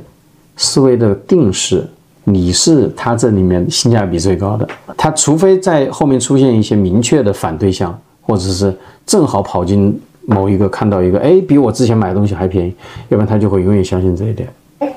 [0.58, 1.88] 思维的定式。
[2.24, 4.68] 你是他这里面性价比最高的，
[4.98, 12.74] 他除非在后面出现一些明确的反对象，或者是正好跑进某一个看到一个，哎，比我之前买的东西还便宜，
[13.10, 14.50] 要不然他就会永远相信这一点。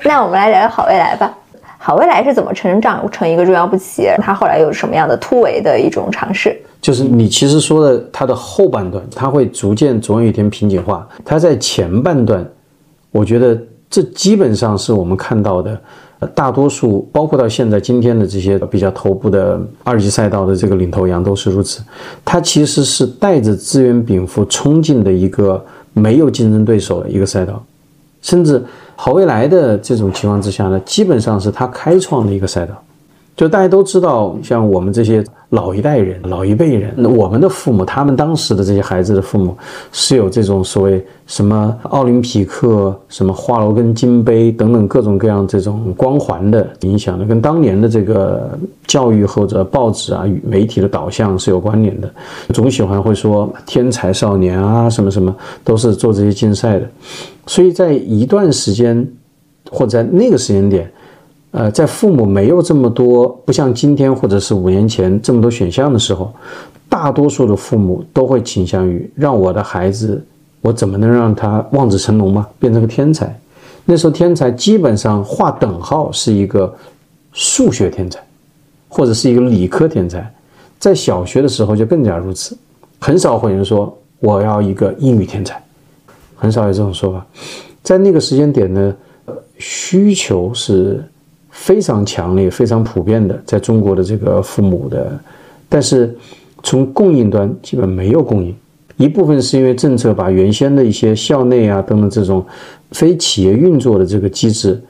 [0.02, 1.36] 那我们来聊聊好未来吧。
[1.78, 4.16] 好未来是怎么成长成一个中央部企业？
[4.20, 6.56] 它后来有什么样的突围的一种尝试？
[6.80, 11.06] 就是你其实说的它的后半段，它会逐渐总有一天瓶颈化。
[11.24, 12.44] 它在前半段，
[13.10, 13.58] 我觉得
[13.90, 15.78] 这基本上是我们看到的。
[16.34, 21.82] 大多数包括到现在今天的这些比较头部的二级赛道的这个领头羊都是如此，
[22.24, 25.62] 它其实是带着资源禀赋冲进的一个
[25.92, 27.62] 没有竞争对手的一个赛道，
[28.22, 28.64] 甚至
[28.97, 32.74] 好未来的这种情况之下呢，基本上是他开创的一个赛道。
[33.37, 39.55] 就大家都知道，像我们这些老一代人、老一辈人，那我们的父母，他们当时的这些孩子的父母，
[39.93, 52.11] 是有这种所谓什么奥林匹克、什么华罗庚金杯等等各种各样这种光环的影响的，跟当年的这个教育或者报纸啊、媒体的导向是有关联的。
[52.55, 56.89] 总喜欢会说天才少年啊，什么什么都是做这些竞赛的，
[57.47, 59.07] 所以在一段时间
[59.70, 60.91] 或者在那个时间点。
[61.57, 66.30] 呃，在父母没有这么多，不像今天或者是五年前这么多选项的时候，
[66.86, 70.22] 大多数的父母都会倾向于让我的孩子，
[70.61, 73.34] 我怎么能让他望子成龙嘛，变成个天才？
[73.86, 76.70] 那时候天才基本上划等号是一个
[77.32, 78.20] 数学天才，
[78.86, 80.30] 或者是一个理科天才，
[80.78, 82.54] 在小学的时候就更加如此，
[82.98, 85.59] 很少会有人说我要一个英语天才，
[86.34, 87.26] 很少有这种说法。
[87.82, 88.94] 在那个时间点呢，
[89.57, 91.02] 需求是。
[91.59, 95.18] 非常强烈、非常普遍的，在中国的这个父母的，
[95.68, 96.14] 但是
[96.62, 98.54] 从供应端基本没有供应。
[98.96, 102.44] 一部分是因为政策把原先的一些校内啊等等这种
[102.92, 104.80] 非企业运作的这个机制，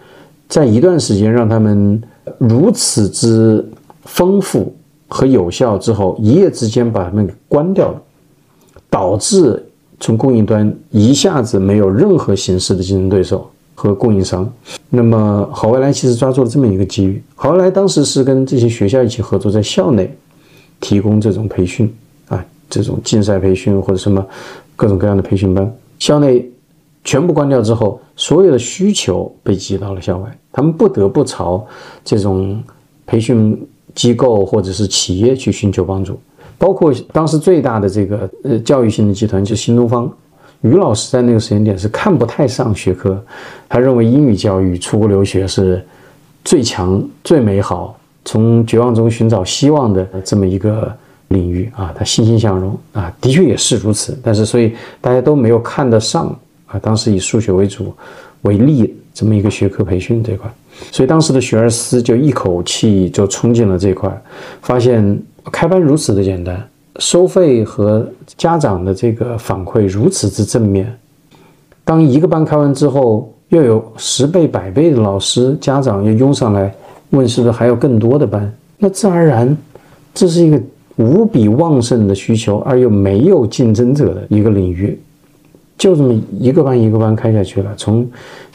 [0.48, 2.02] 在一段时间让他们
[2.38, 3.64] 如此之
[4.04, 4.74] 丰富
[5.08, 8.02] 和有效之后，一夜之间把他们给关掉了，
[8.90, 9.64] 导致
[9.98, 13.48] 从供应端一下子没有任何形式的竞争对手。
[13.76, 14.50] 和供应商，
[14.88, 17.22] 那么好未来其实抓住了这么一个机遇。
[17.34, 20.10] 好未来当时是跟这些学校一起合作，在校内
[20.80, 21.94] 提供这种培训
[22.28, 24.26] 啊，这种竞赛培训或者什么
[24.74, 25.70] 各种各样的培训班。
[25.98, 26.50] 校内
[27.04, 31.62] 全部关掉之后，所有的需求被挤到了校外，他们不得不朝
[32.02, 32.58] 这种
[33.04, 33.62] 培训
[33.94, 36.18] 机构或者是企业去寻求帮助。
[36.56, 40.10] 包括当时最大的这个呃教育性的集团就是新东方。
[40.66, 43.22] 于老师在那个时间点是看不太上学科，
[43.68, 45.84] 他认为英语教育出国留学是
[46.44, 50.94] 最强、最美好，从绝望中寻找希望的这么一个
[51.28, 54.18] 领域啊，他欣欣向荣啊，的确也是如此。
[54.22, 56.26] 但是，所以大家都没有看得上
[56.66, 57.94] 啊，当时以数学为主
[58.42, 60.48] 为例这么一个学科培训这块，
[60.92, 64.22] 所以当时的学而思就一口气就冲进了这块，
[64.62, 65.18] 发现
[65.50, 66.68] 开班如此的简单。
[66.98, 70.92] 收费和家长的这个反馈如此之正面，
[71.84, 76.74] 当一个班开完之后，又有十倍、百倍的老师、家长又拥上来
[77.10, 79.56] 问是不是还有更多的班，那自然而然，
[80.14, 80.60] 这是一个
[80.96, 84.98] 无比旺盛的需求而又没有竞争者的一个领域，
[85.76, 88.08] 就这么一个班一个班开下去了，从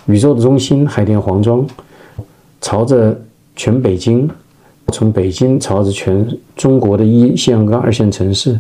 [0.08, 1.66] 宇宙的中心海淀黄庄，
[2.60, 3.16] 朝着
[3.56, 4.30] 全北京。
[4.92, 8.60] 从北京朝着全中国的一线跟二线城市，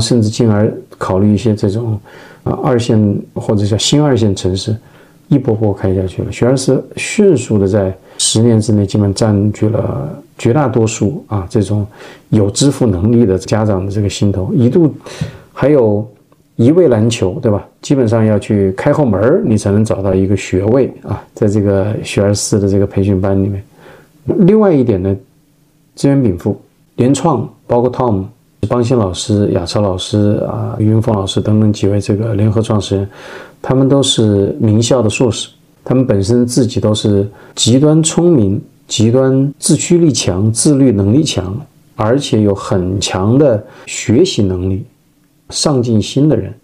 [0.00, 1.98] 甚至进而考虑一些这种
[2.44, 4.76] 啊二线或者叫新二线城市，
[5.28, 6.30] 一波波开下去了。
[6.30, 11.86] 学而思迅速的在十年之内，基本占据了绝大多数啊这种
[12.30, 14.92] 有支付能力的家长的这个心头，一度
[15.52, 16.06] 还有
[16.56, 17.66] 一位难求，对吧？
[17.80, 23.64] 基本上要去开后门你才能找到一个学位啊，在这个学而思的这个培训班里面。
[24.40, 25.16] 另外一点呢。
[25.98, 26.56] 资源禀赋，
[26.94, 28.22] 联创包括 Tom
[28.68, 33.10] 邦鑫老师、亚超老师啊、于云峰老师等等几位这个联合创始人，
[33.60, 35.48] 他们都是名校的硕士，
[35.82, 41.52] 他们本身自己都是极端聪明、极端自驱力强、自律能力强，
[41.96, 44.84] 而且有很强的学习能力、
[45.50, 46.54] 上进心的人。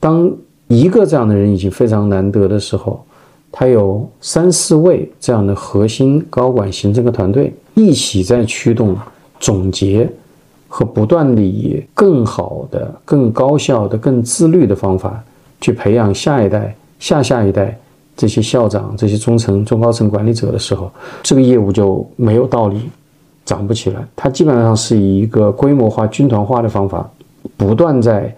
[0.00, 0.32] 当
[0.68, 3.04] 一个这样的人已经非常难得的时候，
[3.50, 8.96] 他有三四位这样的核心高管形成个团队，一起在驱动
[9.38, 10.10] 总结。
[10.74, 15.22] 和不断地以更好的、更高效的、更自律的方法
[15.60, 17.78] 去培养下一代、下下一代
[18.16, 20.90] 这些校长、这些中层、中高层管理者的时候，
[21.22, 22.88] 这个业务就没有道理
[23.44, 24.02] 涨不起来。
[24.16, 27.06] 它基本上是以一个规模化、军团化的方法，
[27.54, 28.34] 不断在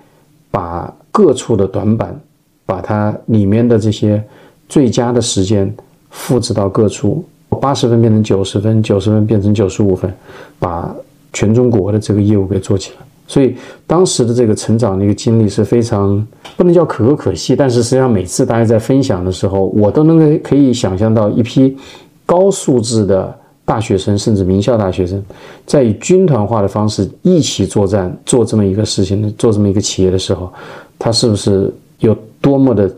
[0.51, 2.18] 把各处的短板，
[2.66, 4.20] 把它里面的这些
[4.68, 5.72] 最佳的时间
[6.11, 7.24] 复制到各处，
[7.55, 10.12] 八十分变成九十分，九十分变成九十五分，
[10.59, 10.94] 把。
[11.36, 13.57] 全中国的这个业务给做起来，所以
[13.88, 16.24] 当时的这个成长的一个经历是非常
[16.57, 21.76] 不能叫可歌可泣，但是实际上每次大家在分享的时候，我都能够可以想象到一批
[22.24, 25.20] 高素质的大学生，甚至名校大学生，
[25.66, 30.52] 在以军团化的方式一起作战，做这么一个事情，做这么一个企业的时候，
[30.96, 32.88] 他是不是有多么的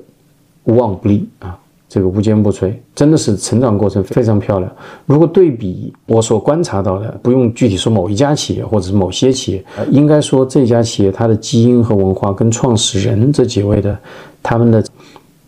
[0.64, 1.58] 无往不利啊？
[1.88, 4.70] 这个无坚不摧，真的是成长过程非常漂亮。
[5.06, 13.96] 如果对比我所观察到的，不用具体说某一家企业或者是某些企业，应该说这家企业它的基因和文化跟创始人这几位的
[14.42, 14.84] 他们的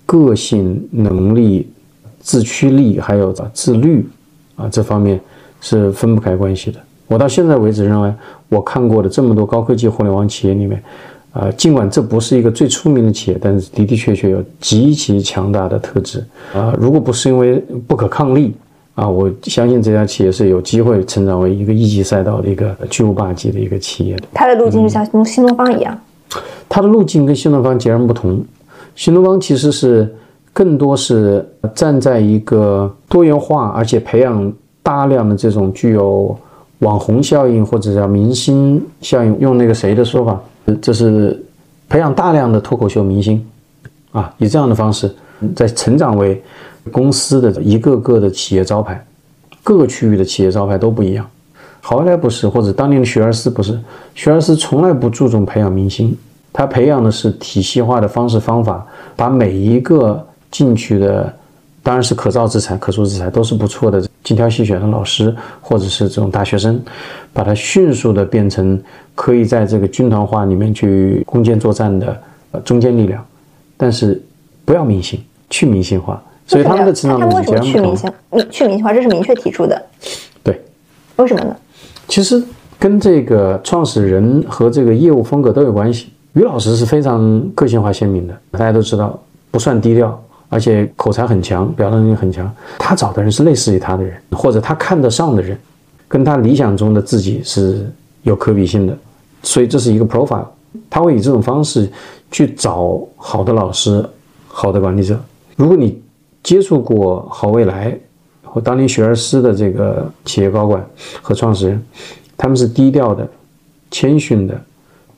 [0.06, 1.68] 个性、能力、
[2.20, 4.08] 自驱力还有自律
[4.54, 5.20] 啊这方面
[5.60, 6.78] 是分不开关系的。
[7.08, 8.14] 我到现在为止认为，
[8.48, 10.80] 我看过的这么多高科技互联网企业里面。
[11.32, 16.24] 啊，尽管这不是一个最出名的企业，但是的的确确有极其强大的特质
[16.54, 16.74] 啊！
[16.80, 18.54] 如果不是因为不可抗力
[18.94, 24.24] 啊，我相信这家企业是有机会成长为一个一级赛道的一个巨无霸级的一个企业的。
[24.32, 25.96] 它的路径就像新新东方一样，
[26.68, 28.42] 它的路径跟新东方截然不同。
[28.96, 30.12] 新东方其实是
[30.52, 34.52] 更多是站在一个多元化，而且培养
[34.82, 36.36] 大量的这种具有
[36.80, 40.40] 网红效应或者叫明星效应，用那个谁的说法。
[40.76, 41.40] 这是
[41.88, 43.44] 培养大量的脱口秀明星，
[44.12, 45.14] 啊，以这样的方式
[45.54, 46.42] 在成长为
[46.92, 49.04] 公司的一个个的企业招牌，
[49.62, 51.28] 各个区域的企业招牌都不一样。
[51.80, 53.78] 好未来不是，或者当年的学而思不是，
[54.14, 56.16] 学而思从来不注重培养明星，
[56.52, 61.34] 他培养的是体系化的方式方法，把每一个进去的。
[61.80, 66.78] 当然是可造之材、可塑之材都是不错的，精挑细选的老师或者是这种大学生，
[67.32, 68.78] 把它迅速的变成
[69.14, 72.14] 可以在这个军团化里面去攻坚作战的
[72.50, 73.24] 呃中坚力量。
[73.78, 74.22] 但是
[74.66, 75.18] 不要明星，
[75.48, 76.22] 去明星化。
[76.46, 78.12] 所以他们的成长路径去明星，
[78.50, 79.82] 去明星化，这是明确提出的。
[80.42, 80.60] 对，
[81.16, 81.56] 为什么呢？
[82.06, 82.42] 其实
[82.78, 86.08] 跟这个创始人和这个业务风格都有关系。
[86.34, 89.18] 于老师是非常个性化鲜明的，大家都知道，
[89.50, 90.22] 不算低调。
[90.50, 92.50] 而且口才很强，表达能力很强。
[92.78, 95.58] 他找的人是类似于他的人，或者他看得上的人，
[96.08, 97.86] 跟他理想中的自己是
[98.22, 98.96] 有可比性的。
[99.42, 100.46] 所以这是一个 profile，
[100.88, 101.90] 他会以这种方式
[102.30, 104.02] 去找好的老师、
[104.46, 105.20] 好的管理者。
[105.56, 106.00] 如果你
[106.42, 107.94] 接触过好未来
[108.42, 110.82] 或当年学而思的这个企业高管
[111.20, 111.84] 和创始人，
[112.38, 113.28] 他们是低调的、
[113.90, 114.58] 谦逊的。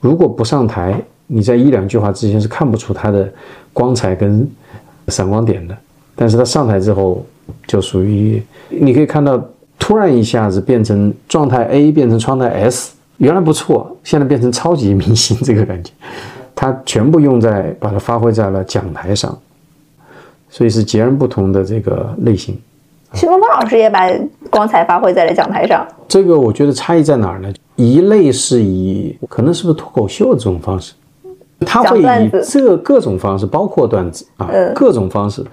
[0.01, 3.33] 如果不上台，你在一两句话之间是看不出他的
[3.73, 4.51] 光彩跟。
[5.11, 5.77] 闪光点的，
[6.15, 7.27] 但是他上台之后
[7.67, 9.43] 就属于，你可以看到
[9.79, 15.93] 突然一下子变成状态 A 变成状态 S，原来不错，现在变成超级明星这个感觉，
[16.55, 19.37] 他全部用在把它发挥在了讲台上，
[20.49, 22.57] 所以是截然不同的这个类型。
[23.15, 24.09] 徐东方老师也把
[24.51, 27.53] 光彩发挥在了讲台上，这个我觉得差异在哪儿呢？
[27.75, 30.93] 一类是以可能是不是脱口秀这种方式。
[31.67, 35.45] 他会以这各种方式，包括段子啊，各种方式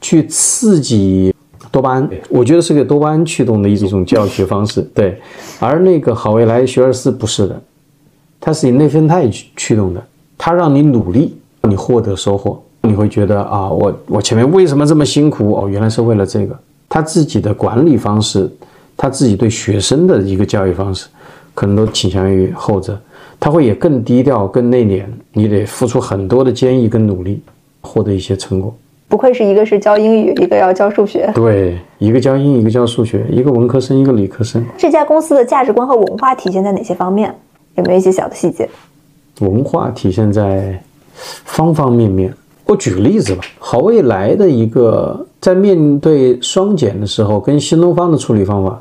[0.00, 1.34] 去刺激
[1.70, 2.08] 多巴胺。
[2.28, 4.80] 我觉得是个多巴胺驱动的一种教学方式。
[4.94, 5.20] 对，
[5.58, 7.60] 而那个好未来学而思不是的，
[8.40, 10.02] 它是以内啡肽驱驱动的。
[10.38, 15.52] 它让你努力，你获得收获，你会觉得啊，我我前面为什么这么辛苦？
[15.52, 16.58] 哦，原来是为了这个。
[16.88, 18.50] 他自己的管理方式，
[18.96, 21.06] 他自己对学生的一个教育方式，
[21.54, 22.98] 可能都倾向于后者。
[23.40, 27.40] 他会也更低调、更内敛，你得付出很多的坚毅跟努力，
[27.80, 28.72] 获得一些成果。
[29.08, 31.32] 不愧是一个是教英语，一个要教数学。
[31.34, 34.62] 对，一个教英语，一个教数学，一个文科生，一个理科生。
[34.76, 37.34] 这家公司的价值观和文化体现在哪些方面？
[37.76, 38.68] 有没有一些小的细节？
[39.40, 40.80] 文化体现在
[41.14, 42.32] 方方面面。
[42.66, 48.80] 我举个例子吧，好未来的一个在面对双减的时候，跟新东方的处理方法，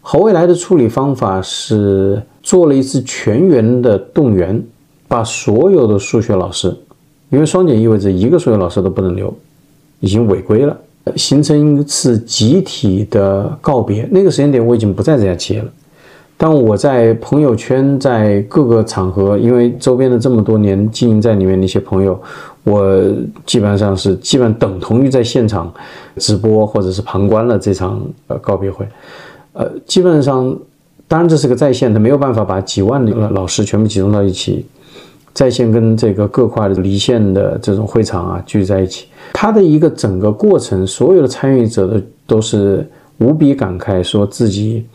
[0.00, 2.22] 好未来的处理方法是。
[2.48, 4.58] 做了一次全员的动员，
[5.06, 6.74] 把所有的数学老师，
[7.28, 9.30] 因为双减意味着一个数学老师都不能留，
[10.00, 10.74] 已经违规了，
[11.14, 14.08] 形成一次集体的告别。
[14.10, 15.68] 那个时间点我已经不在这家企业了。
[16.38, 22.18] 但我在朋友圈，在各个场合，因为周边的这么多年经营在里面的一些朋友，
[22.64, 22.98] 我
[23.44, 25.70] 基本上是基本等同于在现场
[26.16, 28.88] 直播或者是旁观了这场呃告别会，
[29.52, 30.58] 呃，基本上，
[31.08, 34.64] 当然这是个在线，他没有办法把几万的老师全部集中到一起，
[35.32, 42.88] 在线跟这个各块的离线的这种会场啊聚在一起，他的一个整个过程，所有的参与者的都是
[43.18, 44.86] 无比感慨，说自己。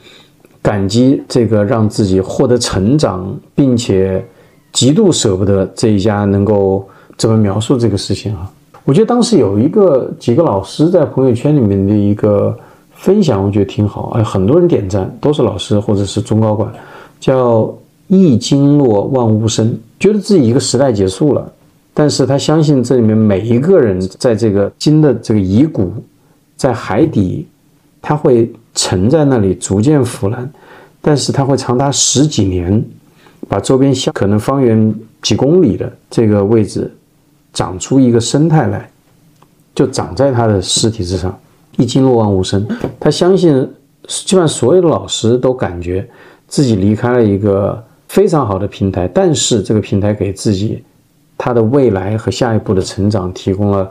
[0.61, 4.25] 感激这个让自己获得成长，并且
[4.71, 6.87] 极度舍不得这一家能够
[7.17, 8.49] 怎么描述这个事情啊？
[8.85, 12.57] 我觉得当时有一个几个老师在朋友圈里面的一个
[13.03, 16.73] 分享，我觉得挺好，哎，很多人点赞，都是老师或者是中高管，
[17.19, 17.71] 叫
[18.07, 21.51] 一经落万物生，觉得自己一个时代结束了，
[21.93, 25.93] 但是他相信这里面每一个人在这个金的这个遗骨
[26.57, 27.45] 在海底，
[28.01, 28.51] 他会。
[28.75, 30.51] 沉在那里，逐渐腐烂，
[30.99, 32.83] 但是它会长达十几年，
[33.47, 34.91] 把周边小可能方圆
[35.21, 36.91] 几公里的这个位置
[37.53, 38.89] 长出一个生态来，
[39.75, 41.37] 就长在他的尸体之上。
[41.77, 42.65] 一经落网无声，
[42.99, 43.53] 他相信，
[44.07, 46.07] 基本上所有的老师都感觉
[46.47, 50.83] 自己离开了一个非常好的平台，但是这个平台给自己
[51.37, 53.89] 他的未来和下一步的成长提供了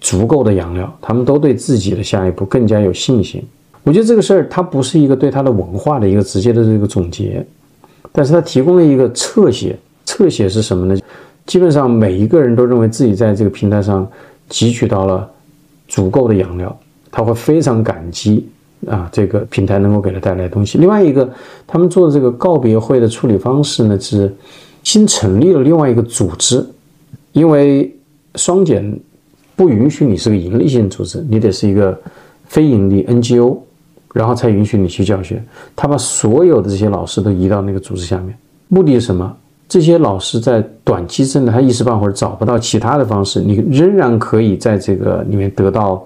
[0.00, 3.42] 足够的养料，他们都对自己的下一步更加有信心。
[3.82, 7.46] 我觉得这个事儿，它不是一个对他的文化的一个直接的这个总结，
[8.12, 9.78] 但是它提供了一个侧写。
[10.06, 11.00] 侧写是什么呢？
[11.46, 14.06] 基本上每一个人都认为自己在这个平台上
[14.50, 15.28] 汲取到了
[15.88, 16.78] 足够的养料，
[17.14, 18.44] 他会非常感激
[18.88, 20.78] 啊，这个平台能够给他带来东西。
[20.78, 21.32] 另外一个，
[21.64, 24.34] 他们做的这个告别会的处理方式呢，是
[24.82, 26.66] 新成立了另外一个组织，
[27.30, 27.94] 因为
[28.34, 28.98] 双减
[29.54, 31.96] 不允许你是个盈利性组织，你得是一个
[32.46, 33.58] 非盈利 NGO。
[34.14, 35.42] 然后才允许你去教学。
[35.74, 38.32] 他把所有的这些老师都移到那个组织下面，
[38.68, 39.36] 目的是什么？
[39.66, 46.00] 这些老师在短期之内，他一时半会儿找不到其他的方式，你仍然可以在这个里面得到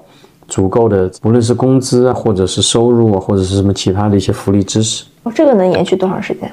[0.49, 5.05] 足够的，无论是工资啊，或者是收入啊，或者是什么其他的一些福利支持。
[5.23, 6.51] 哦，这个能延续多长时间？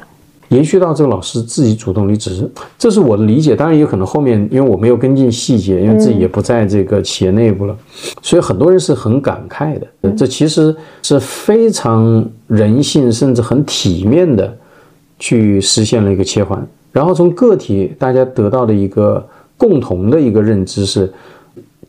[0.49, 3.55] 延续到这个老师自己主动离职，这是我的理解。
[3.55, 7.75] 当然，也可能后面因为我没有跟进细节，因为自己也不在这个企业内部了，
[8.21, 10.11] 所以很多人是很感慨的。
[10.11, 14.55] 这其实是非常人性，甚至很体面的
[15.17, 16.63] 去实现了一个切换。
[16.91, 19.27] 然后从个体大家得到的一个
[19.57, 21.11] 共同的一个认知是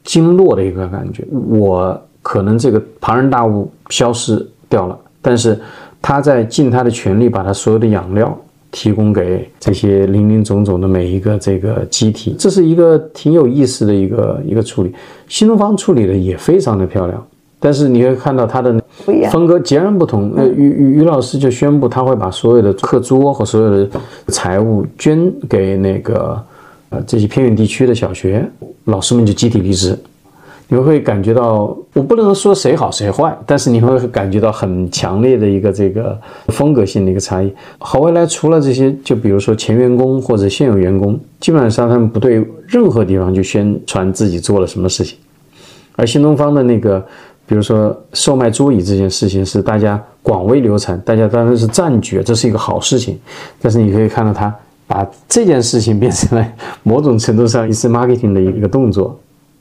[0.07, 1.23] 经络的一个感觉。
[1.51, 5.61] 我可能这个庞然大物消失掉了，但是
[6.01, 8.35] 他在尽他的全力把他所有的养料。
[8.73, 14.93] 提供给这些林林总总的每一个这个机体，这是一个挺有意思的一个一个处理。
[15.29, 17.27] 新东方处理的也非常的漂亮，
[17.59, 18.79] 但是你会看到它的
[19.31, 20.31] 风格截然不同。
[20.37, 23.89] 呃，于于于老师就宣布他会把所有的课桌和所有的
[24.27, 26.45] 财务捐给那个
[26.91, 28.47] 呃这些偏远地区的小学，
[28.87, 29.97] 老师们就集体离职。
[30.69, 36.19] 你会感觉到，我不能说谁好谁坏，但是你会感觉到很强烈的一个这个
[36.49, 37.55] 风格性的一个差异。
[37.79, 45.17] 好未来除了这些，就比如说前员工或者现有员工，基本上他们不对任何地方去宣传自己做了什么事情。
[45.95, 46.99] 而新东方的那个，
[47.47, 53.17] 比如说售卖桌椅这件事情，是大家广为流传，大家当然是赞举，这是一个好事情。
[53.63, 54.53] 但是你可以看到，他
[54.87, 56.47] 把这件事情变成了
[56.83, 59.19] 某种程度上一次 marketing 的一个动作。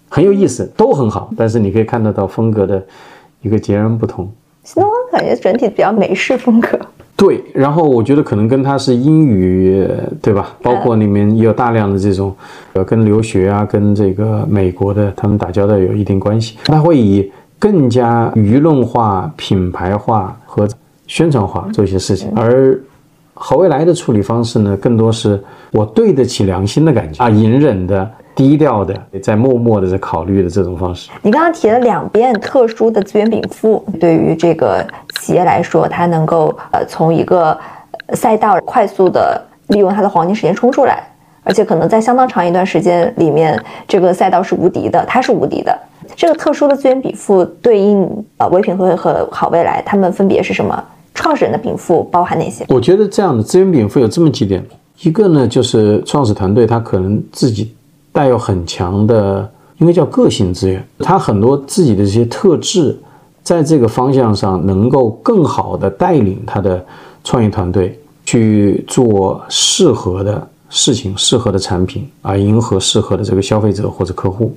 [0.08, 2.82] 很有意思，都很好，但是你可以看得到风格的
[3.42, 4.32] 一个截然不同。
[4.64, 6.80] 新东方感觉整体比较美式风格。
[7.18, 9.88] 对，然后我觉得可能跟它是英语，
[10.22, 10.56] 对吧？
[10.62, 12.36] 包括里面也有大量的这种，
[12.74, 16.58] 呃，跟留学啊，跟这个美国的他们打交道有一定关系。
[16.66, 20.68] 它会以更加舆论化、品牌化和
[21.08, 22.78] 宣传化做一些事情，而
[23.36, 25.40] 好未来的处理方式呢，更多是
[25.72, 28.10] 我对得起良心的感觉啊，隐忍的。
[28.36, 31.10] 低调的，在默默的在考虑的这种方式。
[31.22, 34.86] 你刚刚提了两遍特殊的资源禀赋，对于这个
[35.22, 37.58] 企业来说，它能够呃从一个
[38.10, 41.02] 赛道快速的利用它的黄金时间冲出来，
[41.46, 43.58] 而且可能在相当长一段时间里面，
[43.88, 45.74] 这个赛道是无敌的，它是无敌的。
[46.14, 48.06] 这个特殊的资源禀赋对应
[48.36, 50.84] 呃唯品会和好未来，他们分别是什么？
[51.16, 52.64] 创始人的禀赋包含哪些？
[52.70, 54.64] 我觉得这样的资源禀赋有这么几点，
[55.02, 57.74] 一个呢就是创始团队他可能自己。
[58.16, 62.98] 带有很强的，应该叫个性资源，他很多自己的这些特质，
[63.44, 66.82] 在这个方向上能够更好的带领他的
[67.26, 74.56] 创业团队去做适合的事情、适合的产品啊，迎合适合的这个消费者或者客户。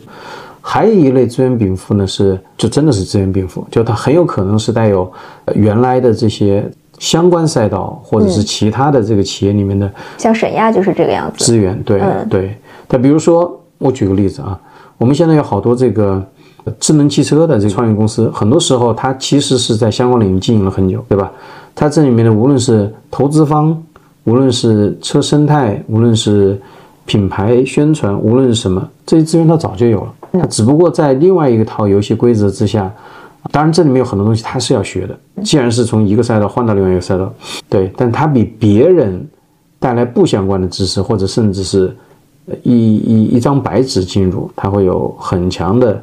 [0.71, 5.11] 还有一类资源禀赋呢，是就真的是资源禀赋，就它很有可能是带有
[5.55, 6.63] 原来的这些
[6.99, 11.43] 相关赛道或者是其他的这个企业里面的，像沈亚就是这个样子。
[11.43, 12.55] 资源对对。
[12.87, 14.61] 但比如说，我举个例子啊，
[14.99, 16.23] 我们现在有好多这个
[16.79, 21.33] 智能汽车的这个创业公司，很多时候它其实是在相关领域经营了很久，对吧？
[21.75, 23.83] 它这里面的无论是投资方，
[24.25, 26.61] 无论是车生态，无论是
[27.07, 30.13] 品牌宣传，无论是什么，这些资源它早就有了。
[30.33, 32.93] 它只不过在另外一个套游戏规则之下，
[33.51, 35.19] 当然这里面有很多东西他是要学的。
[35.43, 37.33] 既然是从一个赛道换到另外一个赛道，
[37.69, 39.27] 对，但他比别人
[39.79, 41.97] 带来不相关的知识，或者甚至是
[42.63, 46.03] 一一一张白纸进入，他会有很强的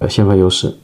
[0.00, 0.74] 呃先发优势。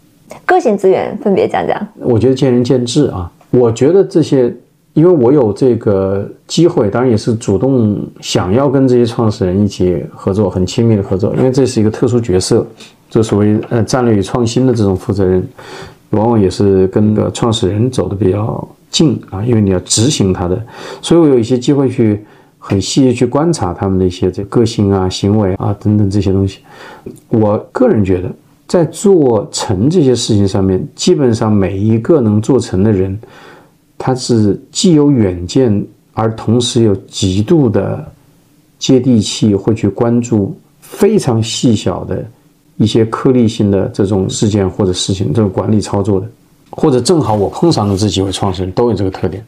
[0.46, 1.86] 个性资源分别讲讲。
[1.96, 3.30] 我觉得见仁见智啊。
[3.50, 4.54] 我觉得这些。
[4.98, 11.32] 因为我有这个机会，当然也是主动想要跟这些创始人一起合作，很亲密的合作。
[11.36, 12.66] 因为这是一个特殊角色，
[13.08, 15.40] 就所谓呃战略与创新的这种负责人，
[16.10, 19.40] 往往也是跟个创始人走的比较近啊。
[19.44, 20.60] 因为你要执行他的，
[21.00, 22.20] 所以我有一些机会去
[22.58, 26.58] 很细细去观察他们的一些这个性啊、行为啊等等这些东西。
[27.28, 28.28] 我个人觉得，
[28.66, 33.16] 在做成这些事情上面，基本上每一个能做成的人。
[33.98, 35.84] 他是既有远见，
[36.14, 38.10] 而同时又极度的
[38.78, 42.24] 接地气，会去关注非常细小的
[42.76, 46.26] 一些颗粒性的这种事件或者事情，这种管理操作的，
[46.70, 49.44] 或者正好我碰上的这几位创始人都有这个特点，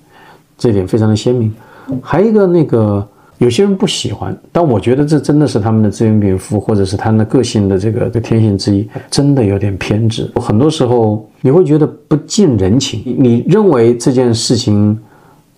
[0.58, 1.54] 这点非常的鲜明。
[2.02, 3.08] 还有一个那个。
[3.40, 10.30] 有些人不喜欢，但我觉得这真的是他们的资源禀赋，或者是他们的个性的这个的天性之一，真的有点偏执。
[10.34, 13.02] 很多时候你会觉得不近人情。
[13.18, 14.98] 你认为这件事情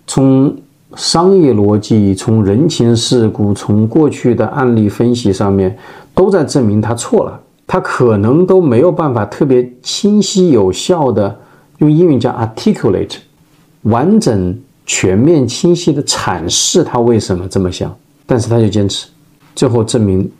[0.07, 0.55] 从
[0.95, 5.77] 商业逻辑、从人情世故、从过去的案例分析上面，
[6.15, 7.37] 都在证明他错了。
[7.67, 11.37] 他可能都没有办法特别清晰有效的
[11.79, 13.17] 用英语叫 articulate
[13.81, 14.57] 完整。
[14.95, 17.91] 全面清晰的阐释他为什么这么想，
[18.27, 19.07] 但是他就坚持，
[19.55, 20.31] 最后证明，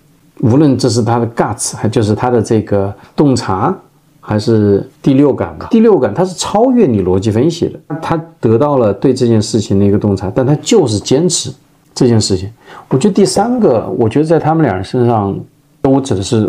[0.42, 3.76] 无论这是他的 guts，还就是他的这个洞察，
[4.22, 5.70] 还是第六感吧。
[5.72, 11.52] 第六感他是超越你逻辑分析的，他得到了对这件事情的一个洞察，但他就是坚持
[11.96, 12.48] 这件事情。
[12.90, 15.36] 我觉得第三个，我觉得在他们两人身上，
[15.82, 16.48] 我指的是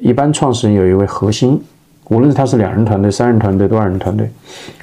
[0.00, 1.60] 一般创始人有一位核心，
[2.08, 4.30] 无论他是两人团队、三人团队、多少人团队，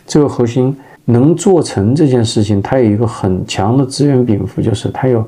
[0.06, 0.78] 这个核心。
[1.06, 5.24] 能做成这件事情，他有一个很强的资源禀赋，就是他有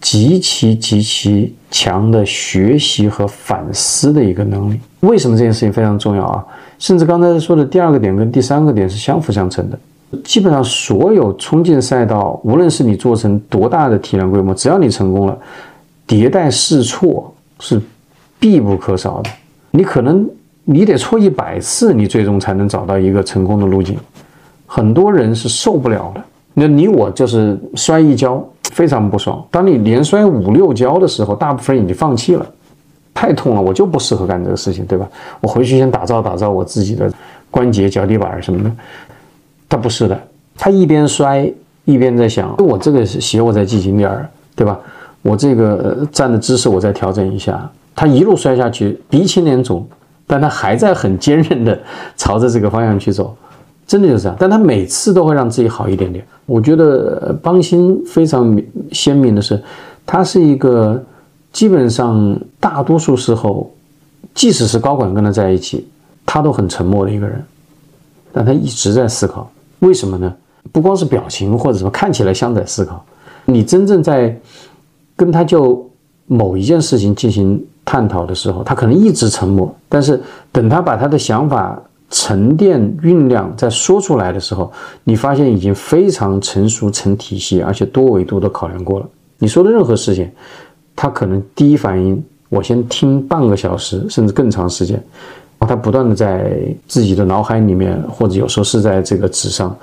[0.00, 4.78] 极其极其强的学习和反思的一个能力。
[5.00, 6.44] 为什么这件事情非常重要啊？
[6.78, 9.78] 甚至刚才说的第二个点跟第三个点是相辅相成的。
[10.24, 15.36] 基本上所有冲进赛道，无论是你做成多大的体量规模，只要你成功了，
[16.06, 17.80] 迭代试错是
[18.38, 19.30] 必不可少的。
[19.72, 20.26] 你可能
[20.64, 23.98] 你得错一百次，你最终才能找到一个成功的路径。
[24.70, 29.42] 很多人是受不了的，那你我就是摔一跤非常不爽。
[29.50, 32.46] 当你连摔五六跤的时候，大部分人已经放弃了，
[33.14, 35.08] 太痛了，我就不适合干这个事情，对吧？
[35.40, 37.10] 我回去先打造打造我自己的
[37.50, 38.70] 关节、脚底板什么的。
[39.70, 40.20] 他不是的，
[40.56, 41.50] 他一边摔
[41.86, 44.78] 一边在想：我这个鞋我再系紧点儿，对吧？
[45.22, 47.68] 我这个站的姿势我再调整一下。
[47.96, 49.84] 他一路摔下去，鼻青脸肿，
[50.26, 51.76] 但他还在很坚韧的
[52.16, 53.34] 朝着这个方向去走。
[53.88, 56.22] 真的就是这样，但他每次都会让自己好一点点。
[56.44, 58.54] 我觉得邦兴非常
[58.92, 59.60] 鲜明的是，
[60.04, 61.02] 他是一个
[61.52, 63.70] 基本上大多数时候，
[64.34, 65.88] 即使是高管跟他在一起，
[66.26, 67.42] 他都很沉默的一个人，
[68.30, 69.50] 但他一直在思考。
[69.78, 70.34] 为什么呢？
[70.70, 73.02] 不光是表情或者什么看起来像在思考，
[73.46, 74.38] 你真正在
[75.16, 75.90] 跟他就
[76.26, 80.22] 某一件事情进行探讨的时候，他可能一直沉默，但是
[80.52, 81.82] 等他把他的想法。
[82.10, 84.72] 沉淀酝酿，在说出来的时候，
[85.04, 89.06] 你发现已经非常成熟、成体系，而且多维度都考量过了。
[89.38, 90.30] 你说的任何事情，
[90.96, 95.02] 他可能第一反应，我先听半个小时，甚至更长时间，
[95.58, 96.50] 他不断的在
[96.86, 99.76] 自己的脑海里面，或者有时候是在这个纸上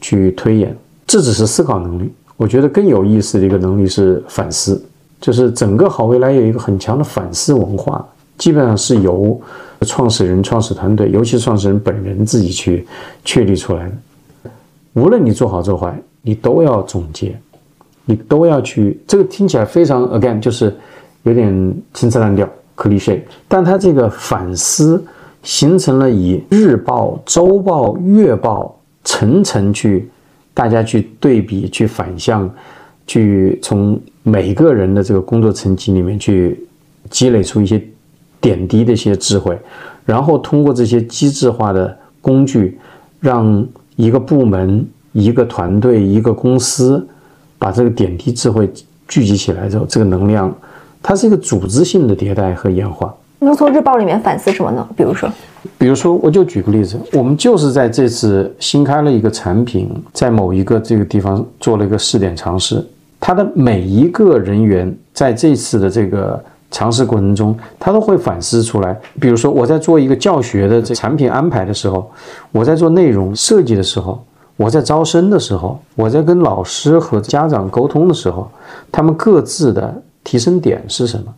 [0.00, 0.76] 去推演。
[1.08, 4.80] 这只是思考能力，我觉得更有意思的一个能力是反思，
[5.20, 8.06] 就是整个好未来有一个很强的反思文化，
[8.36, 9.40] 基本上是由。
[9.86, 12.86] 创始人、创始团队，尤其是创始人本人自己去
[13.24, 14.50] 确立出来的。
[14.94, 17.38] 无论你做好做坏，你都要总结，
[18.04, 18.98] 你都要去。
[19.06, 20.74] 这个听起来非常 again，就是
[21.22, 23.20] 有点陈词滥调、cliche。
[23.46, 25.02] 但他这个反思
[25.42, 30.08] 形成了以日报、周报、月报层层去
[30.52, 32.52] 大家去对比、去反向、
[33.06, 36.58] 去从每个人的这个工作层级里面去
[37.08, 37.80] 积累出一些
[38.40, 39.58] 点滴的一些智慧，
[40.04, 42.78] 然后通过这些机制化的工具，
[43.20, 43.66] 让
[43.96, 47.06] 一个部门、一个团队、一个公司
[47.58, 48.70] 把这个点滴智慧
[49.06, 50.54] 聚集起来之后，这个能量，
[51.02, 53.14] 它是一个组织性的迭代和演化。
[53.40, 54.88] 能从日报里面反思什么呢？
[54.96, 55.30] 比如说，
[55.78, 62.84] 比如说，我就举个例子，我们就是在这次新开了一个产品，在某一个这个地方做了一个试点尝试，
[63.20, 68.98] 它的每一个人员在这次的这个尝试过程中，他都会反思出来。
[69.20, 72.10] 比如说，我在做一个教学的这产品安排的时候，
[72.52, 74.22] 我在做内容设计的时候，
[74.56, 78.50] 我在招生的时候，我在跟老师和家长沟通的时候，
[78.92, 81.34] 他们各自的提升点是什么？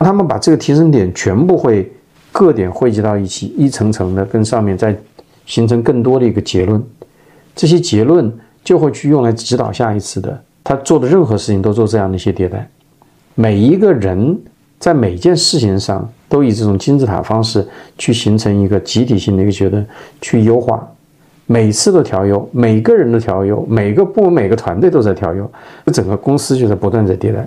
[0.00, 1.90] 他们把这个提升点全部会
[2.30, 4.96] 各点汇集到一起，一层层的跟上面再
[5.46, 6.80] 形成更多的一个结论，
[7.56, 8.30] 这些结论
[8.62, 12.68] 就会去用来指导下一次的他做的任何事情都做这样的一些迭代。
[13.34, 14.38] 每一个人
[14.78, 19.84] 在每件事情上都以这种金字塔方式去形成一个集体性的一个结论，
[20.20, 20.86] 去优化，
[21.46, 25.50] 每次都调优，每个人都调优，每个部门每个团队都在调优，
[25.92, 27.46] 整个公司就在不断在迭代。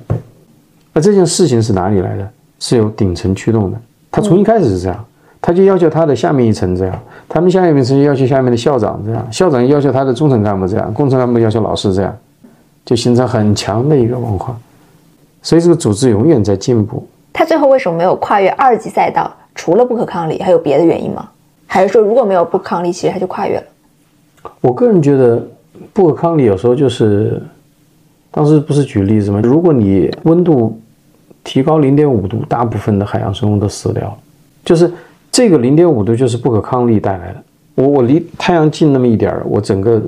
[0.93, 2.29] 那这件事情是哪里来的？
[2.59, 3.77] 是由顶层驱动的，
[4.11, 5.05] 他从一开始是这样，
[5.41, 6.99] 他就要求他的下面一层这样，
[7.29, 12.15] 他们下面一层要求下面的校长这样，校长要求他的中层干部这样，中层干部要求老师这样，
[12.85, 14.59] 就形成很强的一个文化。
[15.41, 17.07] 所以这个组织永远在进步。
[17.33, 19.31] 他最后为什么没有跨越二级赛道？
[19.55, 21.29] 除了不可抗力，还有别的原因吗？
[21.67, 23.63] 还是说如果没有不可抗力，其实他就跨越了？
[24.61, 25.45] 我个人觉得
[25.93, 27.41] 不可抗力有时候就是，
[28.31, 29.39] 当时不是举例子吗？
[29.43, 30.79] 如果你温度。
[31.43, 34.17] 提高零点五度，大部分的海洋生物都死掉了。
[34.63, 34.93] 就是
[35.31, 37.43] 这个零点五度，就是不可抗力带来的。
[37.73, 39.99] 我我离太阳近那么一点儿，我整个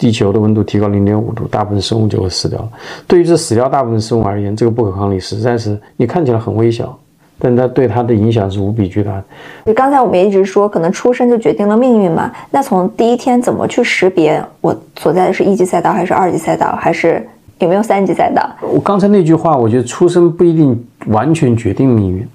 [0.00, 2.68] 地球的温度提高零点五度，大部分生物就会死掉了。
[3.06, 6.98] 对于这死掉大部分生物而言，这个不可抗力实在是你看起来很微小，
[7.38, 9.24] 但它对它的影响是无比巨大的。
[9.66, 12.32] 就刚才我们也一直说，可能出生就决定了命运嘛。
[12.50, 17.24] 那从第一天怎么去识别我所在的是一级赛道还是二级赛道，还是？
[17.58, 18.50] 有没有三级赛道？
[18.62, 22.26] 我刚才那句话，我觉得出生不一定完全决定命运，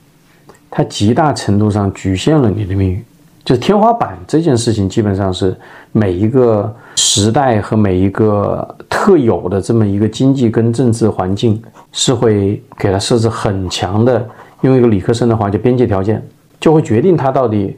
[0.69, 3.03] 它极大程度上局限了你的命运。
[3.45, 5.55] 就天花板这件事情，基本上是
[5.91, 11.61] 每一个时代和每一个特有的这么一个经济跟政治环境，
[11.91, 14.27] 是会给它设置很强的，
[14.61, 16.21] 用一个理科生的话叫边界条件，
[16.59, 17.77] 就会决定它到底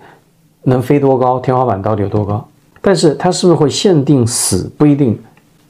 [0.64, 2.48] 能飞多高，天花板到底有多高。
[2.82, 5.20] 但是它是不是会限定死，不一定。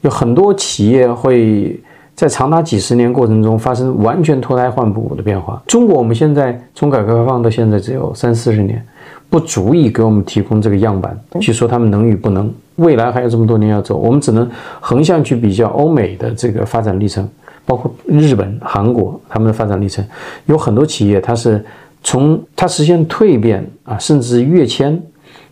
[0.02, 1.82] 有很多企业会
[2.16, 5.60] 在长达几十年过程中发生完全脱胎换骨的变化。
[5.66, 8.86] 中国我们现在从改革开放到现在只有三四十年，
[9.30, 12.54] 不足以给我们提供这个样板去说他们能与不能。
[12.76, 14.50] 未来还有这么多年要走，我们只能
[14.80, 17.28] 横向去比较欧美的这个发展历程，
[17.66, 20.06] 包括日本、韩国他们的发展历程。
[20.46, 21.64] 有很多企业它是
[22.04, 25.02] 从它实现蜕变啊，甚至跃迁，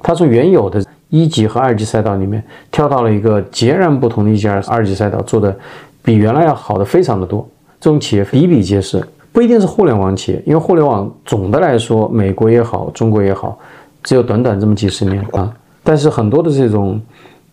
[0.01, 0.83] 它从原有的。
[1.09, 5.55] 一级和二级赛道里面跳到了一个截然不同的一家二级赛道，做的
[6.03, 7.47] 比原来要好的非常的多。
[7.79, 9.01] 这种企业比比皆是，
[9.35, 13.59] 不一定是互联网企业，因为互联网总的来说，美国也好，中国也好，
[14.01, 15.53] 只有短短这么几十年啊。
[15.83, 16.97] 但是很多的这种，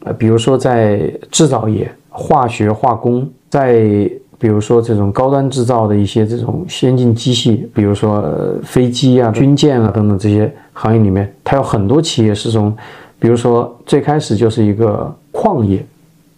[0.04, 8.24] 呃，比如说在制造业、化学、化工，在比如说这种高端制造的一些这种先进机器，比如说
[8.62, 12.72] 飞机啊、军舰啊等等这些行业里面，它有很多企业是从。
[13.18, 15.86] 比如说，最开始就是一个矿业，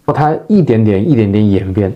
[0.05, 1.91] 它一点点、一点点演变，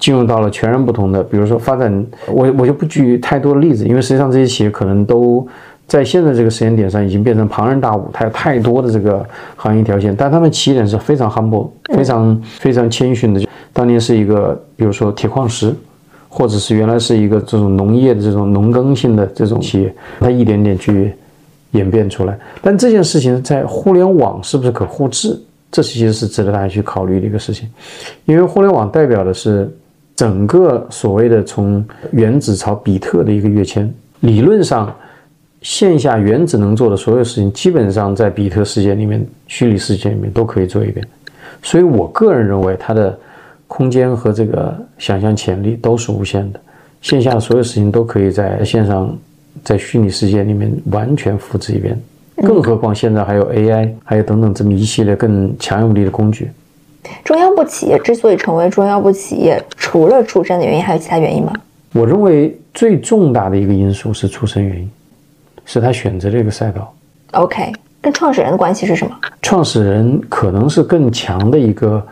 [0.00, 1.22] 进入到了全然不同的。
[1.22, 5.46] 比如说发展，我我就不举太多的例子，因为实际上这些企业可能都
[5.86, 9.24] 在现在这个时间点上已经变成庞然大物，它有太多的这个
[9.54, 13.46] 行业条件，但他们起点是非常 humble、非常非常谦逊的。
[13.72, 15.72] 当年是一个，比如说铁矿石，
[16.28, 21.14] 或者是原来是一个这种农业的这种农耕性的这种企业，它一点点去。
[21.72, 25.40] 演变出来，但这件事情在互联网是不是可复制？
[25.70, 27.68] 这其实是值得大家去考虑的一个事情，
[28.24, 29.72] 因为互联网代表的是
[30.20, 31.82] 整个所谓的从
[32.12, 33.90] 原子朝比特的一个跃迁。
[34.20, 34.94] 理论上，
[35.62, 41.02] 线下原子能做的所有事情，基本上在比特世界里面、虚拟世界里面都可以做一遍。
[41.62, 43.18] 所以我个人认为，它的
[43.66, 46.60] 空间和这个想象潜力都是无限的。
[47.00, 49.16] 线下所有事情都可以在线上。
[49.64, 51.98] 在虚拟世界里面完全复制一遍，
[52.36, 56.50] 更何况现在还有 AI，还有等等这么一系列更强有力的工具。
[57.24, 61.52] 中央部企业之所以成为中央部企业，除了出身的原因，还有其他原因吗？
[61.92, 64.90] 我认为最重大的一个因素是出身原因，
[65.64, 66.92] 是他选择这个赛道。
[67.32, 69.16] OK，跟创始人的关系是什么？
[69.42, 72.04] 创始人可能是更强的一个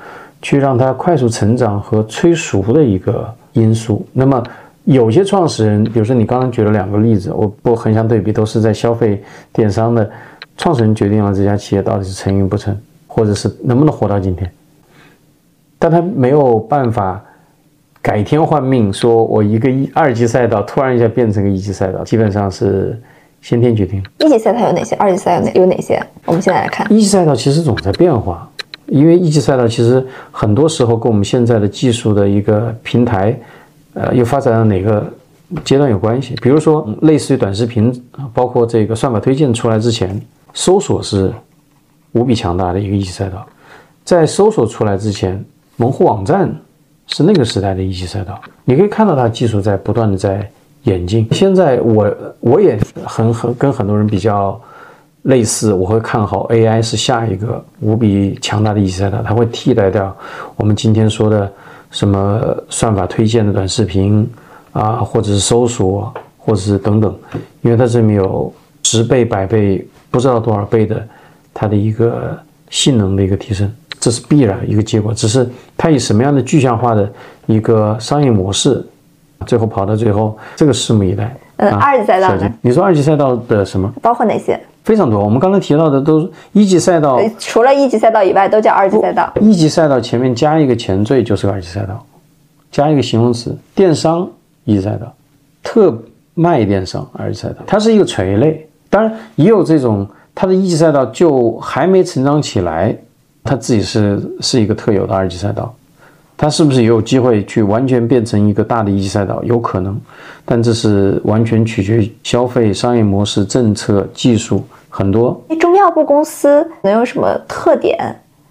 [0.43, 4.07] 去让他快速成长和催熟的一个因素。
[4.13, 4.43] 那么
[4.85, 10.11] 有些创始人，比如说你刚刚举了两个例子，我不横向对比，都是在消费电商的
[10.57, 14.51] 创始人决定了这家企业到底是成与不成，或者是能不能活到今天，
[15.79, 17.23] 但他没有办法
[18.03, 23.01] 改天换命，说我一个一二级赛道突然一下变成个一级赛道，基本上是
[23.41, 24.03] 先天决定。
[24.19, 24.97] 一级赛道有哪些？
[24.97, 26.03] 二级赛道有哪有哪些？
[26.25, 28.51] 我们现在来看，一级赛道其实总在变化，
[28.87, 33.39] 因为一级赛道其实很多时候跟我们现在的技术的一个平台。
[33.95, 35.05] 呃，又发展到哪个
[35.65, 36.37] 阶段有关系？
[36.41, 37.91] 比如说，类似于短视频，
[38.33, 40.21] 包括这个算法推荐出来之前，
[40.55, 41.33] 搜索是
[42.13, 43.45] 无比强大的一个一级赛道。
[44.05, 45.45] 在搜索出来之前，
[45.79, 46.55] 门户网站
[47.07, 48.39] 是那个时代的一级赛道。
[48.67, 50.47] 你可以看到它技术在不断的在
[50.83, 51.27] 演进。
[51.33, 54.61] 现在我我也很很跟很多人比较
[55.23, 60.15] 类似，我会看好 AI 是下一个无比强大的一级赛道，它会替代掉
[60.57, 61.51] 我们今天说的。
[61.91, 64.29] 什么算法推荐的短视频
[64.75, 67.19] 啊，或者是搜索，或者是等等，
[67.63, 68.53] 因为它这里面有
[68.83, 71.03] 十倍、百倍，不知道多少倍的
[71.55, 72.39] 它的一个
[72.69, 75.13] 性能的一个提升，这是必然一个结果。
[75.13, 77.11] 只是它以什么样的具象化的
[77.47, 78.85] 一个商业模式，
[79.47, 81.37] 最后跑到最后，这个拭目以待。
[81.57, 82.53] 嗯，二级赛道呢？
[82.61, 83.93] 你说二级赛道的什么？
[84.01, 84.61] 包括哪些？
[84.85, 89.31] 非常多，我们刚才提到的都一级赛道，除了一级赛道以外，都叫二级赛道。
[89.41, 92.03] 一级赛道前面加一个前缀就是个二级赛道，
[92.71, 94.27] 加一个形容词，电商
[94.65, 95.13] 一级赛道，
[95.63, 95.95] 特
[96.33, 98.67] 卖电商二级赛道，它是一个垂类。
[98.89, 102.97] 当然也有这种，它的一级赛道就还没成长起来，
[103.45, 105.75] 它自己是是一个特有的二级赛道。
[106.37, 109.43] 它是不是也有机会去完全变成一个大的一级赛道？
[109.43, 110.01] 有可能，
[110.45, 114.65] 但这是完全取决于消费商业模式、政策、技术。
[114.89, 117.99] 很多中药部公司能有什么特点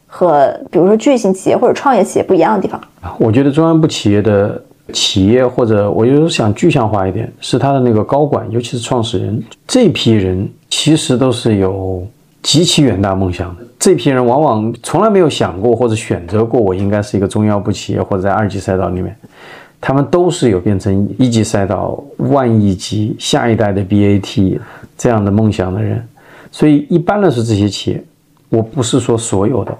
[0.05, 2.79] 和比如说巨型企业或者创业企业不一样的地方？
[3.17, 4.61] 我觉得中药部企业的
[4.93, 12.05] 企业或者我就是想具象化一点，是他的那个高管，尤其是创始人这批人，其实都是有
[12.47, 13.63] 极其远大梦想的。
[13.77, 19.13] 这批人往往从来没有想过或者选择过，我应该是一个中药部企业或者在二级赛道里面，
[19.81, 24.57] 他们都是有变成一级赛道、万亿级、下一代的 BAT
[24.97, 26.01] 这样的梦想的人。
[26.49, 28.01] 所以一般来说，这些企业，
[28.47, 29.77] 我不是说所有的，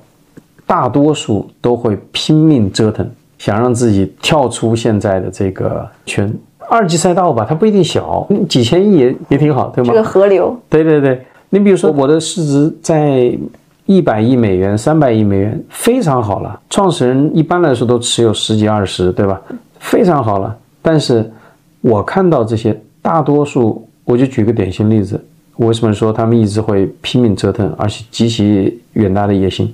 [0.65, 6.30] 大多数都会拼命折腾，想让自己跳出现在的这个圈。
[6.69, 9.94] 二级赛道吧，它不一定小，几千亿也也挺好，对吗？
[9.94, 10.53] 这个河流。
[10.68, 13.38] 对对对，你比如说我的市值在
[13.86, 16.60] 一百亿美元、三百亿美元，非常好了。
[16.69, 19.41] 创始人一般来说都持有十几二十，对吧？
[19.80, 20.56] 非常好了。
[20.82, 21.32] 但是
[21.80, 25.24] 我看到这些大多数，我就举个典型例子。
[25.56, 29.74] 为什么说他们一直会拼命折腾，而且极其远大的野心？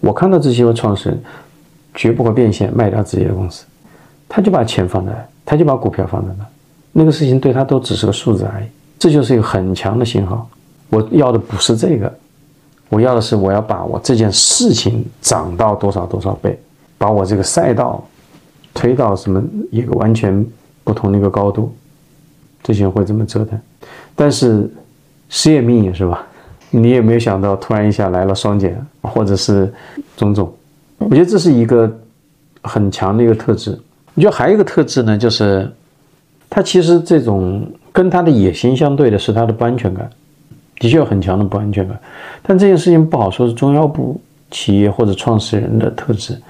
[0.00, 1.20] 我看到这些创始人
[1.94, 3.66] 绝不会变现卖掉自己的公司，
[4.28, 6.46] 他就把钱放在，他就把股票放在那，
[6.92, 8.66] 那个事情对他都只是个数字而已。
[8.98, 10.48] 这就是一个很强的信号。
[10.88, 12.12] 我要的不是这个，
[12.88, 16.58] 我要的是我要把我这件事情涨到多少多少倍，
[16.96, 18.02] 把我这个赛道
[18.72, 20.44] 推到什么一个完全
[20.84, 21.74] 不同的一个高度。
[22.62, 23.58] 这些人会这么折腾，
[24.14, 24.70] 但是。
[25.30, 26.26] 事业命是吧？
[26.70, 29.70] 你也没有想到，突然一下来了双减，或者是
[30.16, 30.50] 种种。
[30.96, 32.00] 我觉得这是一个
[32.62, 33.78] 很强的一个特质。
[34.14, 35.70] 我觉得还有一个特质呢，就是
[36.48, 37.62] 他其实这种
[37.92, 40.08] 跟他的野心相对的是他的不安全感，
[40.78, 41.98] 的确有很强的不安全感。
[42.42, 46.40] 但这件事情不好说是中药部企业或者创始人的特质，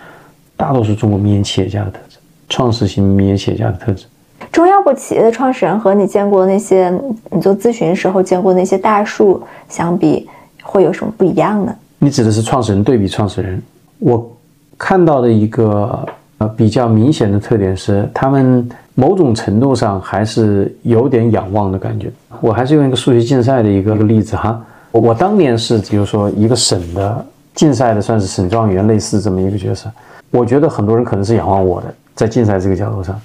[0.56, 2.18] 大多数中国民营企业家的特质，
[2.48, 4.06] 创始型民营企业家的特质。
[4.52, 6.88] 中药部企业的创始人和你见过那些
[7.30, 10.28] 你做咨询时候见过那些大树相比，
[10.62, 11.74] 会有什么不一样呢？
[11.98, 13.60] 你指的是创始人对比创始人，
[13.98, 14.30] 我
[14.76, 16.06] 看到的一个
[16.38, 22.10] 呃比较明显的特点是，他们某种程度上还是有点仰望的感觉。
[22.40, 24.60] 我还是用一个数学竞赛的一个例子哈，
[24.92, 27.24] 我我当年是比如说一个省的
[27.54, 29.90] 竞赛的，算是省状元类似这么一个角色，
[30.30, 33.20] 我觉得很多人可能是仰望我的，在竞赛这个角度上。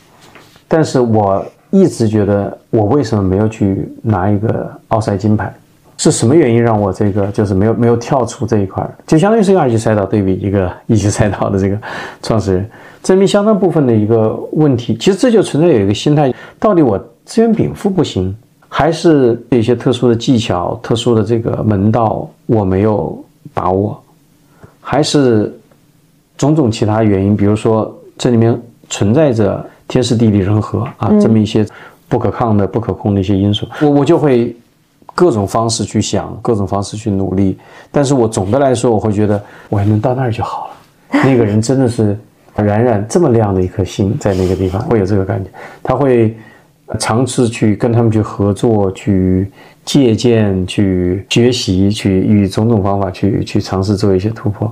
[0.68, 5.54] 但是我一直觉得，我为什么没有去拿一个奥赛金牌？
[5.96, 8.84] 是什么原因让我这个就是没有没有跳出这一块？
[9.06, 11.78] 就相当于是一个二级赛道对比一个 一级赛道的这个
[12.24, 12.70] 创始人，
[13.04, 14.96] 证明相当部分的一个问题。
[14.96, 18.36] 其实这就存在有一个心态：到底我资源禀赋不行，
[18.68, 23.24] 还是有一些特殊的技巧、特殊的这个门道我没有
[23.54, 24.02] 把握，
[24.82, 25.54] 还是
[26.38, 27.38] 种种其他原因？
[27.38, 28.60] 比如说这里面
[28.90, 29.64] 存在着。
[29.86, 31.64] 天时地利人和啊，这么一些
[32.08, 34.56] 不可抗的、不可控的一些因素，我我就会
[35.14, 37.58] 各种方式去想，各种方式去努力。
[37.92, 41.22] 但是我总的来说，我会觉得我还能到那儿就好了。
[41.26, 42.18] 那个人真的是
[42.56, 45.50] 冉冉这么亮的一颗星在那个地方，会有这个感觉。
[45.82, 46.36] 他会
[47.00, 49.50] 尝试去跟他们去合作，去
[49.84, 54.72] 借鉴，去学习，去以种种方法去去尝试做一些突破。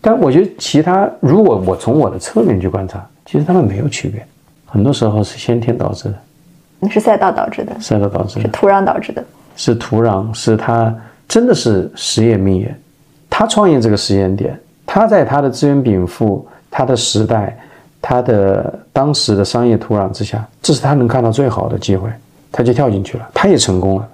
[0.00, 4.24] 但我觉得其他，如果我从我的侧面去观察，其实他们没有区别，
[4.66, 9.24] 很多时候是先天导致的，是赛道导致的，赛道导致的，是土壤导致的，
[9.56, 10.94] 是土壤，是他
[11.26, 12.72] 真的是实业命业，
[13.28, 17.56] 他创业这个时间点，他在他的资源禀赋、他的时代、
[18.00, 22.08] 他的当时的商业土壤之下，这是他能看到最好的机会，
[22.52, 24.08] 他就跳进去了，他也成功了。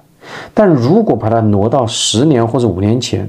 [0.55, 3.28] 但如果把它挪到十年或者五年前，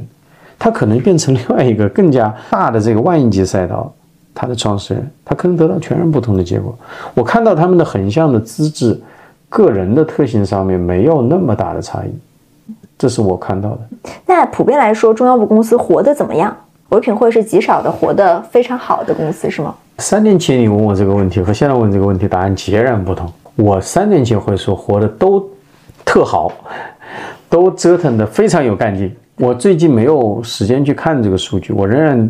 [0.58, 3.92] 他可能变成另外一个更加大的这个万亿级赛道，
[4.34, 6.74] 他的创始人，他可能得到全然不同的结果。
[7.14, 8.98] 我看到他们的横向的资质、
[9.50, 13.80] 个人的特性上面没有那么大的差异，这是我看到的。
[14.26, 16.56] 那普遍来说，中药部公司活得怎么样？
[16.90, 19.74] 唯品会是极少的活得非常好的公司，是吗？
[19.98, 23.32] 三年前你问我这个问题和现在问这个问题答案截然不同。
[23.56, 25.50] 我三年前会说活得都
[26.04, 26.52] 特好，
[27.50, 29.14] 都折腾得非常有干劲。
[29.38, 32.30] 我最近没有时间去看这个数据，我仍然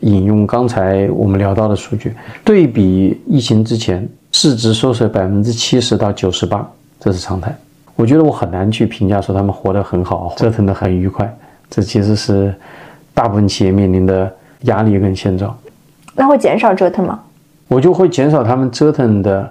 [0.00, 6.66] 引用刚才我们聊到的数据，对比疫情之前，市值缩水百分之七十到九十八，
[6.98, 7.54] 这是常态。
[7.96, 11.30] 我觉得我很难去评价说他们活得很好，折腾得很愉快，
[11.68, 12.54] 这其实是
[13.14, 14.32] 大部分企业面临的
[14.62, 15.56] 压力跟现状。
[16.14, 17.20] 那会减少折腾吗？
[17.68, 19.48] 我就会减少他们折腾的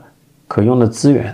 [0.48, 1.34] 可用的资源，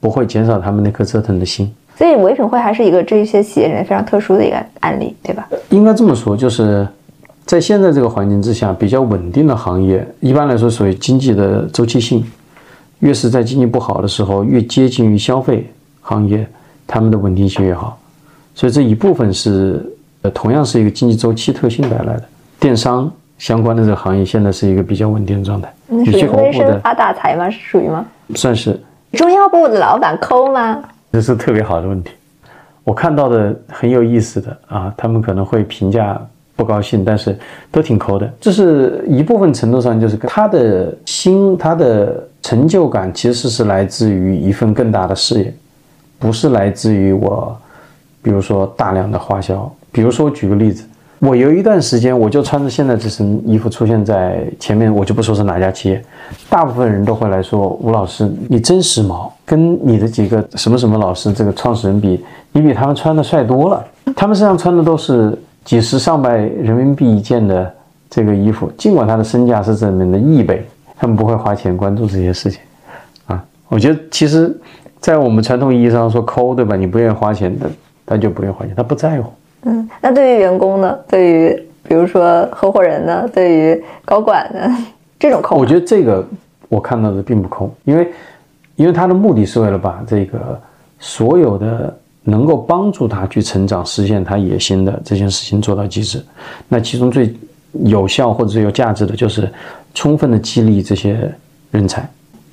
[0.00, 1.72] 不会减少他们那颗折腾的心。
[1.96, 5.48] 所以唯品会还是一个这些企业里面非常特殊的一个案例，对吧？
[5.70, 6.86] 应该这么说，就是
[7.44, 12.24] 在现在这个环境之下，比较稳定的行业，一般来说属于经济的周期性，
[13.00, 15.68] 越是在经济不好的时候，越接近于消费
[16.00, 16.46] 行业，
[16.86, 17.98] 他们的稳定性越好。
[18.54, 19.84] 所以这一部分是
[20.28, 22.22] 呃，同样是一个经济周期特性带来的。
[22.60, 25.72] 电商相关的这个行业现在是一个比较稳定的状态。
[25.86, 27.48] 那属于闷声发大财吗？
[27.48, 28.04] 是属于吗？
[28.34, 28.78] 算是。
[29.12, 30.82] 中药部的老板抠吗？
[31.12, 32.10] 这是特别好的问题，
[32.84, 36.20] 我看到的很有意思的啊，他们可能会评价
[36.56, 37.38] 不高兴，但是
[37.70, 38.30] 都挺抠的。
[38.40, 45.54] 这是一部分程度上就是他的心，他的成就感其实是来自于一份更大的事业，
[46.18, 47.56] 不是来自于我，
[48.20, 49.72] 比如说大量的花销。
[49.92, 50.84] 比如说我举个例子。
[51.20, 56.00] 我有一段时间，我就穿着现在这身衣服出现在前面，我就不说是哪家企业，
[56.48, 63.84] 大部分人都会来说吴老师，你真时髦，跟你的几个什么什么老师这个创始人比，你比他们穿的帅多了。
[64.14, 67.68] 他们身上穿的都是几十上百人民币一件的
[68.08, 70.64] 这个衣服，尽管他的身价是这里面的亿倍，
[70.96, 72.60] 他们不会花钱关注这些事情。
[73.26, 74.56] 啊，我觉得其实，
[75.00, 76.76] 在我们传统意义上说抠，对吧？
[76.76, 77.68] 你不愿意花钱的，
[78.06, 79.32] 他就不愿意花钱，他不在乎。
[79.62, 80.98] 嗯，那对于员工呢？
[81.08, 83.28] 对于比如说合伙人呢？
[83.32, 84.86] 对于高管呢？
[85.18, 86.24] 这种空，我觉得这个
[86.68, 88.12] 我看到的并不空，因为
[88.76, 90.60] 因为他的目的是为了把这个
[91.00, 96.24] 所有的能够帮助他去成长、实现他野心的这件事情做到极致。
[96.68, 97.34] 那其中最
[97.84, 99.50] 有效或者最有价值的就是
[99.92, 101.18] 充分的激励这些
[101.72, 102.08] 人才，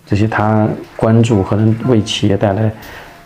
[0.08, 2.72] 这些他关注和能为企业带来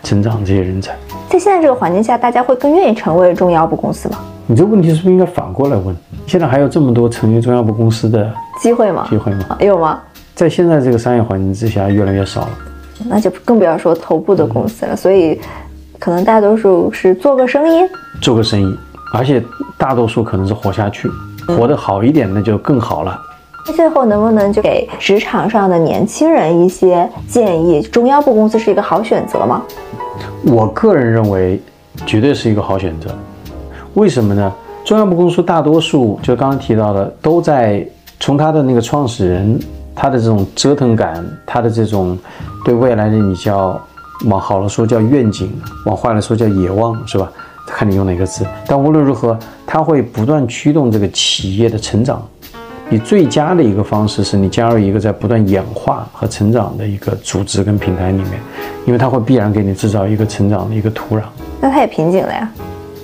[0.04, 0.98] 成长这些人才。
[1.30, 4.18] 在现在这个环境下，大家会更愿意成为中药部公司吗？
[4.48, 5.96] 你这个问题是不是应该反过来问？
[6.26, 9.06] 现在还有这么多成为中药部公司的机会吗？
[9.08, 9.56] 机会吗？
[9.60, 10.00] 有吗？
[10.34, 12.50] 在现在这个商业环境之下，越来越少了。
[13.06, 14.96] 那就更不要说头部的公司了。
[14.96, 15.40] 所以，
[16.00, 17.88] 可能大多数是做个生意，
[18.20, 18.76] 做个生意，
[19.14, 19.44] 而且
[19.78, 21.08] 大多数可能是活下去，
[21.48, 23.22] 活得好一点，那就更好了。
[23.68, 27.84] 那最后能不能就给职场上的年轻人一些建议？
[27.84, 29.62] 中药部公司是一个好选择吗？
[30.44, 31.62] 我个人认为，
[32.06, 33.10] 绝对是一个好选择。
[33.94, 34.54] 为什么呢？
[34.86, 37.86] 中央部公司大多数就刚刚提到的，都在
[38.20, 39.60] 从他的那个创始人，
[39.94, 42.18] 他的这种折腾感，他的这种
[42.64, 43.80] 对未来的你叫
[44.26, 45.52] 往好了说叫愿景，
[45.86, 47.32] 往坏了说叫野望，是吧？
[47.68, 48.46] 看你用哪个字。
[48.66, 49.38] 但无论如何，
[49.68, 52.28] 他会不断驱动这个企业的成长。
[52.92, 58.32] 你最佳的一个方式是你加入一个在不断演化和成长的一个组织跟平台里面，
[58.84, 61.22] 因为它会必然给你制造一个成长的一个土壤。
[61.62, 62.52] 那它也瓶颈了呀？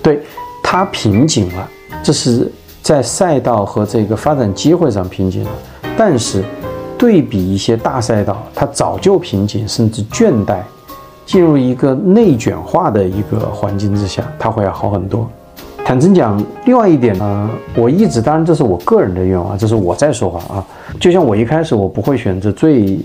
[0.02, 0.24] 对，
[0.64, 1.70] 它瓶颈了，
[2.02, 2.52] 这是
[2.82, 5.52] 在赛道和这个发展机会上瓶颈了。
[5.96, 6.44] 但是
[6.98, 10.62] 对比一些大赛道，它早就瓶颈甚至倦怠，
[11.28, 15.30] 进入一个内卷化的一个环境之下，它会要好很多。
[15.86, 17.48] 坦诚讲，另外一点呢，
[17.78, 20.66] 我一直，当然这是我个人的愿望，这是我在说话啊。
[21.00, 22.98] 就像我一开始，我不会选择最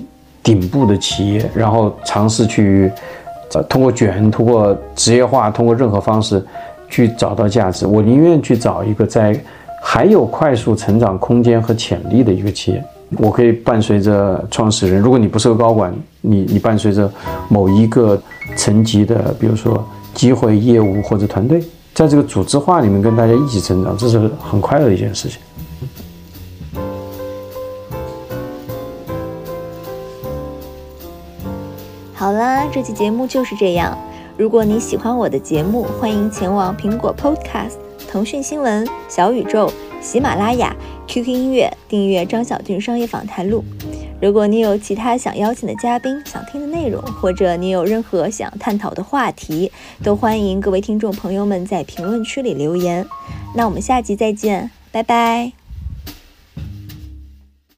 [0.42, 2.90] 顶部的企业，然后尝试去，
[3.52, 6.42] 呃，通过卷，通过职业化，通过任何方式
[6.88, 7.86] 去找到价值。
[7.86, 9.38] 我宁愿去找一个在
[9.82, 12.82] 还有快速成长空间和潜力的一个企业。
[13.18, 15.92] 我可以伴随着创始人，如果你不是个高管，
[16.22, 17.12] 你你伴随着
[17.50, 18.18] 某一个
[18.56, 21.62] 层级的，比如说机会、业务或者团队，
[21.94, 25.40] 在这个组织化里面跟大家一起成长，这是很快乐的一件事情。
[32.14, 33.96] 好啦，这期节目就是这样。
[34.36, 37.74] 如果你喜欢我的节目，欢迎前往苹果 Podcast、
[38.10, 40.74] 腾讯新闻、小宇宙、喜马拉雅、
[41.06, 43.64] QQ 音乐订阅张小俊商业访谈录。
[44.20, 49.72] 如果你有其他想邀请的嘉宾、想听的内容，或者你有任何想探讨的话题，
[50.02, 53.06] 都欢迎各位听众朋友们在评论区里留言。
[53.56, 55.59] 那我们下集再见，拜拜。